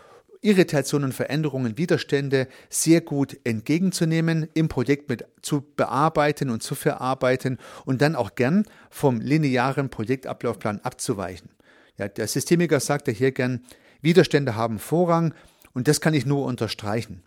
Irritationen, 0.40 1.12
Veränderungen, 1.12 1.78
Widerstände 1.78 2.48
sehr 2.68 3.00
gut 3.00 3.38
entgegenzunehmen, 3.44 4.48
im 4.54 4.68
Projekt 4.68 5.08
mit 5.08 5.24
zu 5.40 5.62
bearbeiten 5.74 6.50
und 6.50 6.62
zu 6.62 6.74
verarbeiten 6.74 7.58
und 7.84 8.02
dann 8.02 8.14
auch 8.14 8.34
gern 8.34 8.64
vom 8.90 9.20
linearen 9.20 9.88
Projektablaufplan 9.88 10.80
abzuweichen. 10.80 11.48
Ja, 11.96 12.08
der 12.08 12.28
Systemiker 12.28 12.78
sagt 12.78 13.08
ja 13.08 13.14
hier 13.14 13.32
gern, 13.32 13.64
Widerstände 14.02 14.54
haben 14.54 14.78
Vorrang 14.78 15.32
und 15.74 15.88
das 15.88 16.00
kann 16.00 16.14
ich 16.14 16.24
nur 16.24 16.44
unterstreichen. 16.44 17.22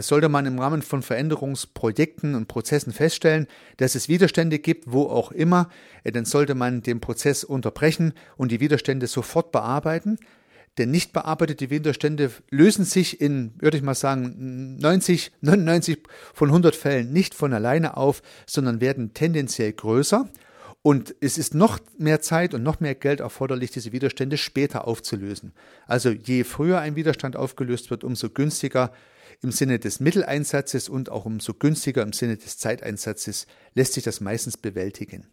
Sollte 0.00 0.28
man 0.28 0.44
im 0.46 0.58
Rahmen 0.58 0.82
von 0.82 1.02
Veränderungsprojekten 1.02 2.34
und 2.34 2.48
Prozessen 2.48 2.92
feststellen, 2.92 3.46
dass 3.76 3.94
es 3.94 4.08
Widerstände 4.08 4.58
gibt, 4.58 4.90
wo 4.90 5.04
auch 5.04 5.30
immer, 5.30 5.68
dann 6.02 6.24
sollte 6.24 6.56
man 6.56 6.82
den 6.82 7.00
Prozess 7.00 7.44
unterbrechen 7.44 8.12
und 8.36 8.50
die 8.50 8.58
Widerstände 8.58 9.06
sofort 9.06 9.52
bearbeiten. 9.52 10.18
Denn 10.78 10.90
nicht 10.90 11.12
bearbeitete 11.12 11.70
Widerstände 11.70 12.32
lösen 12.50 12.84
sich 12.84 13.20
in, 13.20 13.52
würde 13.58 13.76
ich 13.76 13.84
mal 13.84 13.94
sagen, 13.94 14.76
90, 14.80 15.30
99 15.40 15.98
von 16.32 16.48
100 16.48 16.74
Fällen 16.74 17.12
nicht 17.12 17.32
von 17.32 17.52
alleine 17.52 17.96
auf, 17.96 18.22
sondern 18.46 18.80
werden 18.80 19.14
tendenziell 19.14 19.72
größer. 19.72 20.28
Und 20.86 21.14
es 21.22 21.38
ist 21.38 21.54
noch 21.54 21.80
mehr 21.96 22.20
Zeit 22.20 22.52
und 22.52 22.62
noch 22.62 22.78
mehr 22.78 22.94
Geld 22.94 23.20
erforderlich, 23.20 23.70
diese 23.70 23.92
Widerstände 23.92 24.36
später 24.36 24.86
aufzulösen. 24.86 25.54
Also 25.86 26.10
je 26.10 26.44
früher 26.44 26.78
ein 26.80 26.94
Widerstand 26.94 27.36
aufgelöst 27.36 27.88
wird, 27.88 28.04
umso 28.04 28.28
günstiger 28.28 28.92
im 29.40 29.50
Sinne 29.50 29.78
des 29.78 29.98
Mitteleinsatzes 29.98 30.90
und 30.90 31.08
auch 31.08 31.24
umso 31.24 31.54
günstiger 31.54 32.02
im 32.02 32.12
Sinne 32.12 32.36
des 32.36 32.58
Zeiteinsatzes 32.58 33.46
lässt 33.72 33.94
sich 33.94 34.04
das 34.04 34.20
meistens 34.20 34.58
bewältigen. 34.58 35.26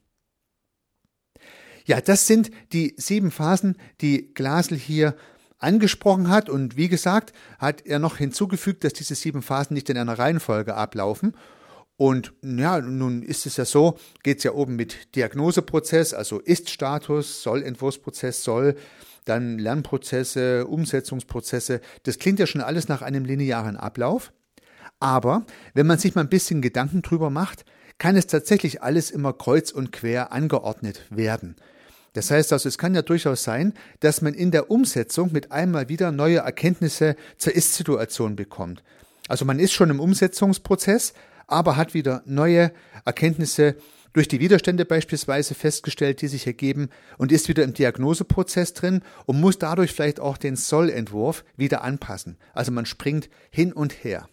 Ja, 1.85 1.99
das 1.99 2.27
sind 2.27 2.49
die 2.71 2.95
sieben 2.95 3.29
Phasen, 3.29 3.75
die 3.99 4.33
Glasl 4.33 4.77
hier 4.77 5.17
angesprochen 5.57 6.29
hat. 6.29 6.49
Und 6.49 6.77
wie 6.77 6.87
gesagt, 6.87 7.33
hat 7.59 7.85
er 7.85 7.99
noch 7.99 8.15
hinzugefügt, 8.15 8.85
dass 8.85 8.93
diese 8.93 9.15
sieben 9.15 9.41
Phasen 9.41 9.73
nicht 9.73 9.89
in 9.89 9.97
einer 9.97 10.17
Reihenfolge 10.17 10.75
ablaufen. 10.75 11.35
Und 12.01 12.33
ja, 12.41 12.81
nun 12.81 13.21
ist 13.21 13.45
es 13.45 13.57
ja 13.57 13.65
so, 13.65 13.95
geht 14.23 14.39
es 14.39 14.43
ja 14.43 14.53
oben 14.53 14.75
mit 14.75 15.15
Diagnoseprozess, 15.15 16.15
also 16.15 16.39
Ist-Status, 16.39 17.43
Soll-Entwurfsprozess, 17.43 18.43
Soll, 18.43 18.75
dann 19.25 19.59
Lernprozesse, 19.59 20.65
Umsetzungsprozesse. 20.65 21.79
Das 22.01 22.17
klingt 22.17 22.39
ja 22.39 22.47
schon 22.47 22.61
alles 22.61 22.87
nach 22.87 23.03
einem 23.03 23.23
linearen 23.23 23.77
Ablauf. 23.77 24.33
Aber 24.99 25.45
wenn 25.75 25.85
man 25.85 25.99
sich 25.99 26.15
mal 26.15 26.21
ein 26.21 26.29
bisschen 26.29 26.63
Gedanken 26.63 27.03
drüber 27.03 27.29
macht, 27.29 27.65
kann 27.99 28.15
es 28.15 28.25
tatsächlich 28.25 28.81
alles 28.81 29.11
immer 29.11 29.33
kreuz 29.33 29.69
und 29.69 29.91
quer 29.91 30.31
angeordnet 30.31 31.03
werden. 31.11 31.55
Das 32.13 32.31
heißt 32.31 32.51
also, 32.51 32.67
es 32.67 32.79
kann 32.79 32.95
ja 32.95 33.03
durchaus 33.03 33.43
sein, 33.43 33.75
dass 33.99 34.23
man 34.23 34.33
in 34.33 34.49
der 34.49 34.71
Umsetzung 34.71 35.31
mit 35.33 35.51
einmal 35.51 35.87
wieder 35.87 36.11
neue 36.11 36.39
Erkenntnisse 36.39 37.15
zur 37.37 37.53
Ist-Situation 37.53 38.35
bekommt. 38.35 38.81
Also 39.27 39.45
man 39.45 39.59
ist 39.59 39.73
schon 39.73 39.91
im 39.91 39.99
Umsetzungsprozess, 39.99 41.13
aber 41.51 41.75
hat 41.75 41.93
wieder 41.93 42.23
neue 42.25 42.71
Erkenntnisse 43.05 43.75
durch 44.13 44.27
die 44.27 44.39
Widerstände 44.39 44.85
beispielsweise 44.85 45.55
festgestellt, 45.55 46.21
die 46.21 46.27
sich 46.27 46.45
ergeben 46.45 46.89
und 47.17 47.31
ist 47.31 47.47
wieder 47.47 47.63
im 47.63 47.73
Diagnoseprozess 47.73 48.73
drin 48.73 49.01
und 49.25 49.39
muss 49.39 49.57
dadurch 49.57 49.93
vielleicht 49.93 50.19
auch 50.19 50.37
den 50.37 50.55
Sollentwurf 50.55 51.45
wieder 51.55 51.83
anpassen. 51.83 52.37
Also 52.53 52.71
man 52.71 52.85
springt 52.85 53.29
hin 53.51 53.71
und 53.71 54.03
her. 54.03 54.27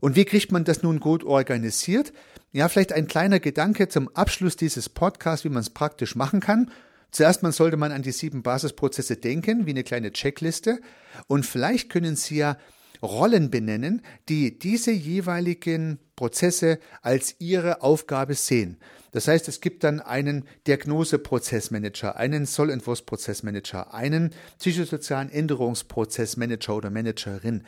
Und 0.00 0.16
wie 0.16 0.24
kriegt 0.24 0.50
man 0.50 0.64
das 0.64 0.82
nun 0.82 0.98
gut 0.98 1.22
organisiert? 1.22 2.12
Ja, 2.50 2.68
vielleicht 2.68 2.92
ein 2.92 3.06
kleiner 3.06 3.38
Gedanke 3.38 3.88
zum 3.88 4.08
Abschluss 4.16 4.56
dieses 4.56 4.88
Podcasts, 4.88 5.44
wie 5.44 5.48
man 5.48 5.62
es 5.62 5.70
praktisch 5.70 6.16
machen 6.16 6.40
kann. 6.40 6.70
Zuerst 7.12 7.42
mal 7.42 7.52
sollte 7.52 7.76
man 7.76 7.92
an 7.92 8.02
die 8.02 8.10
sieben 8.10 8.42
Basisprozesse 8.42 9.16
denken, 9.16 9.66
wie 9.66 9.70
eine 9.70 9.84
kleine 9.84 10.12
Checkliste. 10.12 10.80
Und 11.28 11.46
vielleicht 11.46 11.88
können 11.88 12.16
Sie 12.16 12.36
ja 12.36 12.56
Rollen 13.02 13.50
benennen, 13.50 14.02
die 14.28 14.58
diese 14.58 14.92
jeweiligen 14.92 15.98
Prozesse 16.16 16.78
als 17.02 17.36
ihre 17.38 17.82
Aufgabe 17.82 18.34
sehen. 18.34 18.76
Das 19.10 19.28
heißt, 19.28 19.46
es 19.48 19.60
gibt 19.60 19.84
dann 19.84 20.00
einen 20.00 20.44
Diagnoseprozessmanager, 20.66 22.16
einen 22.16 22.46
Sollentwurfsprozessmanager, 22.46 23.92
einen 23.92 24.30
psychosozialen 24.58 25.30
Änderungsprozessmanager 25.30 26.76
oder 26.76 26.90
Managerin. 26.90 27.64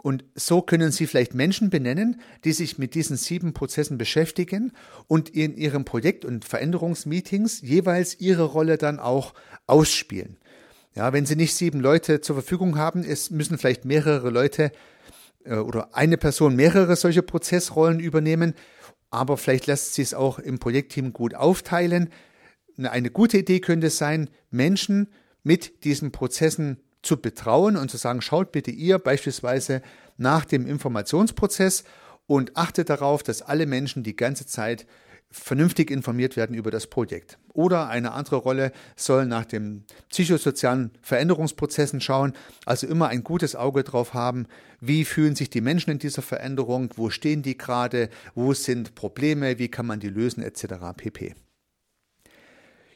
Und 0.00 0.24
so 0.34 0.62
können 0.62 0.92
Sie 0.92 1.06
vielleicht 1.06 1.34
Menschen 1.34 1.70
benennen, 1.70 2.20
die 2.44 2.52
sich 2.52 2.78
mit 2.78 2.94
diesen 2.94 3.16
sieben 3.16 3.52
Prozessen 3.52 3.98
beschäftigen 3.98 4.72
und 5.08 5.28
in 5.28 5.56
ihren 5.56 5.84
Projekt- 5.84 6.24
und 6.24 6.44
Veränderungsmeetings 6.44 7.60
jeweils 7.62 8.18
ihre 8.20 8.44
Rolle 8.44 8.78
dann 8.78 9.00
auch 9.00 9.34
ausspielen. 9.66 10.38
Ja, 10.98 11.12
wenn 11.12 11.26
Sie 11.26 11.36
nicht 11.36 11.54
sieben 11.54 11.78
Leute 11.78 12.22
zur 12.22 12.34
Verfügung 12.34 12.76
haben, 12.76 13.04
es 13.04 13.30
müssen 13.30 13.56
vielleicht 13.56 13.84
mehrere 13.84 14.30
Leute 14.30 14.72
äh, 15.44 15.54
oder 15.54 15.94
eine 15.94 16.16
Person 16.16 16.56
mehrere 16.56 16.96
solche 16.96 17.22
Prozessrollen 17.22 18.00
übernehmen, 18.00 18.54
aber 19.08 19.36
vielleicht 19.36 19.68
lässt 19.68 19.94
sich 19.94 20.06
es 20.06 20.14
auch 20.14 20.40
im 20.40 20.58
Projektteam 20.58 21.12
gut 21.12 21.36
aufteilen. 21.36 22.10
Eine 22.78 23.12
gute 23.12 23.38
Idee 23.38 23.60
könnte 23.60 23.90
sein, 23.90 24.28
Menschen 24.50 25.06
mit 25.44 25.84
diesen 25.84 26.10
Prozessen 26.10 26.80
zu 27.02 27.22
betrauen 27.22 27.76
und 27.76 27.92
zu 27.92 27.96
sagen, 27.96 28.20
schaut 28.20 28.50
bitte 28.50 28.72
ihr 28.72 28.98
beispielsweise 28.98 29.82
nach 30.16 30.44
dem 30.44 30.66
Informationsprozess 30.66 31.84
und 32.26 32.56
achtet 32.56 32.90
darauf, 32.90 33.22
dass 33.22 33.42
alle 33.42 33.66
Menschen 33.66 34.02
die 34.02 34.16
ganze 34.16 34.46
Zeit 34.46 34.84
vernünftig 35.30 35.90
informiert 35.90 36.36
werden 36.36 36.56
über 36.56 36.70
das 36.70 36.86
Projekt. 36.86 37.38
Oder 37.52 37.88
eine 37.88 38.12
andere 38.12 38.36
Rolle 38.36 38.72
soll 38.96 39.26
nach 39.26 39.44
den 39.44 39.84
psychosozialen 40.08 40.92
Veränderungsprozessen 41.02 42.00
schauen, 42.00 42.32
also 42.64 42.86
immer 42.86 43.08
ein 43.08 43.24
gutes 43.24 43.54
Auge 43.54 43.84
drauf 43.84 44.14
haben, 44.14 44.46
wie 44.80 45.04
fühlen 45.04 45.36
sich 45.36 45.50
die 45.50 45.60
Menschen 45.60 45.90
in 45.90 45.98
dieser 45.98 46.22
Veränderung, 46.22 46.90
wo 46.96 47.10
stehen 47.10 47.42
die 47.42 47.58
gerade, 47.58 48.08
wo 48.34 48.54
sind 48.54 48.94
Probleme, 48.94 49.58
wie 49.58 49.68
kann 49.68 49.86
man 49.86 50.00
die 50.00 50.08
lösen, 50.08 50.42
etc. 50.42 50.74
pp. 50.96 51.34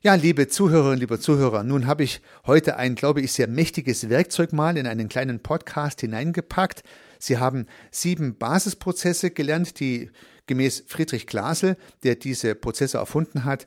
Ja, 0.05 0.15
liebe 0.15 0.49
Zuhörerinnen, 0.49 0.99
liebe 0.99 1.21
Zuhörer, 1.21 1.63
nun 1.63 1.87
habe 1.87 2.03
ich 2.03 2.23
heute 2.45 2.77
ein, 2.77 2.97
glaube 2.97 3.21
ich, 3.21 3.33
sehr 3.33 3.47
mächtiges 3.47 4.09
Werkzeug 4.09 4.53
mal 4.53 4.77
in 4.77 4.89
einen 4.89 5.09
kleinen 5.09 5.41
Podcast 5.41 6.01
hineingepackt. 6.01 6.83
Sie 7.21 7.39
haben 7.39 7.67
sieben 7.93 8.37
Basisprozesse 8.37 9.31
gelernt, 9.31 9.79
die 9.79 10.11
gemäß 10.47 10.85
Friedrich 10.87 11.27
Glasel, 11.27 11.77
der 12.03 12.17
diese 12.17 12.55
Prozesse 12.55 12.99
erfunden 12.99 13.45
hat, 13.45 13.67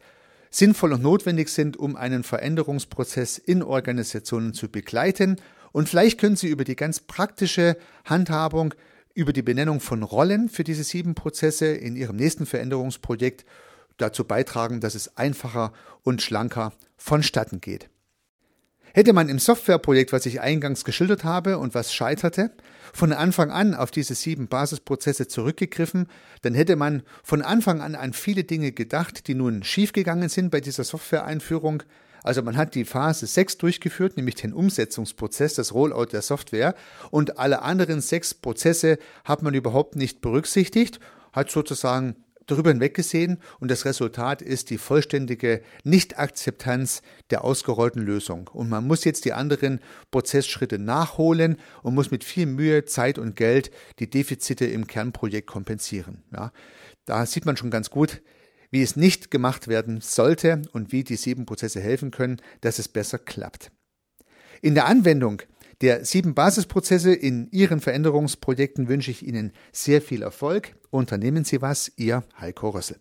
sinnvoll 0.49 0.93
und 0.93 1.01
notwendig 1.01 1.49
sind, 1.49 1.77
um 1.77 1.95
einen 1.95 2.23
Veränderungsprozess 2.23 3.37
in 3.37 3.63
Organisationen 3.63 4.53
zu 4.53 4.69
begleiten. 4.69 5.37
Und 5.71 5.89
vielleicht 5.89 6.19
können 6.19 6.35
Sie 6.35 6.47
über 6.47 6.63
die 6.63 6.75
ganz 6.75 7.01
praktische 7.01 7.77
Handhabung, 8.05 8.73
über 9.13 9.33
die 9.33 9.41
Benennung 9.41 9.79
von 9.79 10.03
Rollen 10.03 10.49
für 10.49 10.63
diese 10.63 10.83
sieben 10.83 11.15
Prozesse 11.15 11.67
in 11.67 11.95
Ihrem 11.95 12.15
nächsten 12.15 12.45
Veränderungsprojekt 12.45 13.45
dazu 13.97 14.25
beitragen, 14.25 14.81
dass 14.81 14.95
es 14.95 15.17
einfacher 15.17 15.73
und 16.03 16.21
schlanker 16.21 16.73
vonstatten 16.97 17.61
geht. 17.61 17.89
Hätte 18.95 19.11
man 19.11 19.27
im 19.27 19.39
Softwareprojekt, 19.39 20.13
was 20.13 20.25
ich 20.25 20.39
eingangs 20.39 20.85
geschildert 20.85 21.25
habe 21.25 21.57
und 21.57 21.75
was 21.75 21.93
scheiterte, 21.93 22.51
von 22.93 23.11
Anfang 23.11 23.51
an 23.51 23.73
auf 23.73 23.91
diese 23.91 24.15
sieben 24.15 24.47
Basisprozesse 24.47 25.27
zurückgegriffen, 25.27 26.07
dann 26.43 26.53
hätte 26.53 26.77
man 26.77 27.03
von 27.21 27.41
Anfang 27.41 27.81
an 27.81 27.95
an 27.95 28.13
viele 28.13 28.45
Dinge 28.45 28.71
gedacht, 28.71 29.27
die 29.27 29.35
nun 29.35 29.63
schiefgegangen 29.63 30.29
sind 30.29 30.49
bei 30.49 30.61
dieser 30.61 30.85
Software-Einführung. 30.85 31.83
Also 32.23 32.41
man 32.41 32.55
hat 32.55 32.73
die 32.73 32.85
Phase 32.85 33.27
6 33.27 33.57
durchgeführt, 33.57 34.15
nämlich 34.15 34.35
den 34.35 34.53
Umsetzungsprozess, 34.53 35.55
das 35.55 35.73
Rollout 35.73 36.13
der 36.13 36.21
Software 36.21 36.73
und 37.11 37.37
alle 37.37 37.63
anderen 37.63 37.99
sechs 37.99 38.33
Prozesse 38.33 38.97
hat 39.25 39.43
man 39.43 39.53
überhaupt 39.53 39.97
nicht 39.97 40.21
berücksichtigt, 40.21 41.01
hat 41.33 41.51
sozusagen 41.51 42.15
darüber 42.47 42.69
hinweggesehen 42.69 43.39
und 43.59 43.71
das 43.71 43.85
Resultat 43.85 44.41
ist 44.41 44.69
die 44.69 44.77
vollständige 44.77 45.61
Nichtakzeptanz 45.83 47.01
der 47.29 47.43
ausgerollten 47.43 48.01
Lösung. 48.01 48.49
Und 48.53 48.69
man 48.69 48.85
muss 48.85 49.03
jetzt 49.03 49.25
die 49.25 49.33
anderen 49.33 49.79
Prozessschritte 50.11 50.79
nachholen 50.79 51.57
und 51.83 51.95
muss 51.95 52.11
mit 52.11 52.23
viel 52.23 52.45
Mühe, 52.45 52.85
Zeit 52.85 53.17
und 53.17 53.35
Geld 53.35 53.71
die 53.99 54.09
Defizite 54.09 54.65
im 54.65 54.87
Kernprojekt 54.87 55.47
kompensieren. 55.47 56.23
Ja, 56.33 56.51
da 57.05 57.25
sieht 57.25 57.45
man 57.45 57.57
schon 57.57 57.71
ganz 57.71 57.89
gut, 57.89 58.21
wie 58.71 58.81
es 58.81 58.95
nicht 58.95 59.31
gemacht 59.31 59.67
werden 59.67 60.01
sollte 60.01 60.61
und 60.73 60.91
wie 60.91 61.03
die 61.03 61.15
sieben 61.15 61.45
Prozesse 61.45 61.79
helfen 61.79 62.11
können, 62.11 62.41
dass 62.61 62.79
es 62.79 62.87
besser 62.87 63.19
klappt. 63.19 63.71
In 64.61 64.73
der 64.73 64.85
Anwendung 64.85 65.41
der 65.81 66.05
sieben 66.05 66.33
Basisprozesse 66.33 67.13
in 67.13 67.49
Ihren 67.51 67.81
Veränderungsprojekten 67.81 68.87
wünsche 68.87 69.11
ich 69.11 69.25
Ihnen 69.25 69.51
sehr 69.71 70.01
viel 70.01 70.21
Erfolg. 70.21 70.75
Unternehmen 70.89 71.43
Sie 71.43 71.61
was, 71.61 71.91
Ihr 71.97 72.23
Heiko 72.39 72.69
Rössel. 72.69 72.97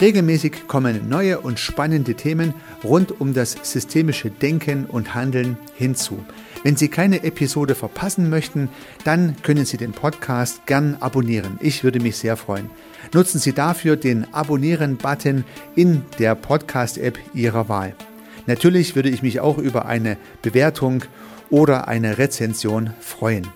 Regelmäßig 0.00 0.66
kommen 0.66 1.08
neue 1.08 1.40
und 1.40 1.58
spannende 1.58 2.14
Themen 2.14 2.52
rund 2.82 3.20
um 3.20 3.32
das 3.32 3.56
systemische 3.62 4.30
Denken 4.30 4.86
und 4.86 5.14
Handeln 5.14 5.56
hinzu. 5.76 6.22
Wenn 6.64 6.76
Sie 6.76 6.88
keine 6.88 7.22
Episode 7.24 7.74
verpassen 7.74 8.30
möchten, 8.30 8.70
dann 9.04 9.36
können 9.42 9.66
Sie 9.66 9.76
den 9.76 9.92
Podcast 9.92 10.64
gern 10.64 10.96
abonnieren. 10.98 11.58
Ich 11.60 11.84
würde 11.84 12.00
mich 12.00 12.16
sehr 12.16 12.38
freuen. 12.38 12.70
Nutzen 13.12 13.38
Sie 13.38 13.52
dafür 13.52 13.96
den 13.96 14.32
Abonnieren-Button 14.32 15.44
in 15.76 16.06
der 16.18 16.34
Podcast-App 16.34 17.18
Ihrer 17.34 17.68
Wahl. 17.68 17.94
Natürlich 18.46 18.96
würde 18.96 19.10
ich 19.10 19.22
mich 19.22 19.40
auch 19.40 19.58
über 19.58 19.84
eine 19.84 20.16
Bewertung 20.40 21.04
oder 21.50 21.86
eine 21.86 22.16
Rezension 22.16 22.94
freuen. 22.98 23.46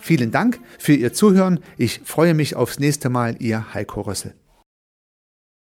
Vielen 0.02 0.32
Dank 0.32 0.60
für 0.80 0.94
Ihr 0.94 1.14
Zuhören. 1.14 1.60
Ich 1.78 2.02
freue 2.04 2.34
mich 2.34 2.56
aufs 2.56 2.80
nächste 2.80 3.10
Mal. 3.10 3.36
Ihr 3.40 3.76
Heiko 3.76 4.02
Rössel. 4.02 4.34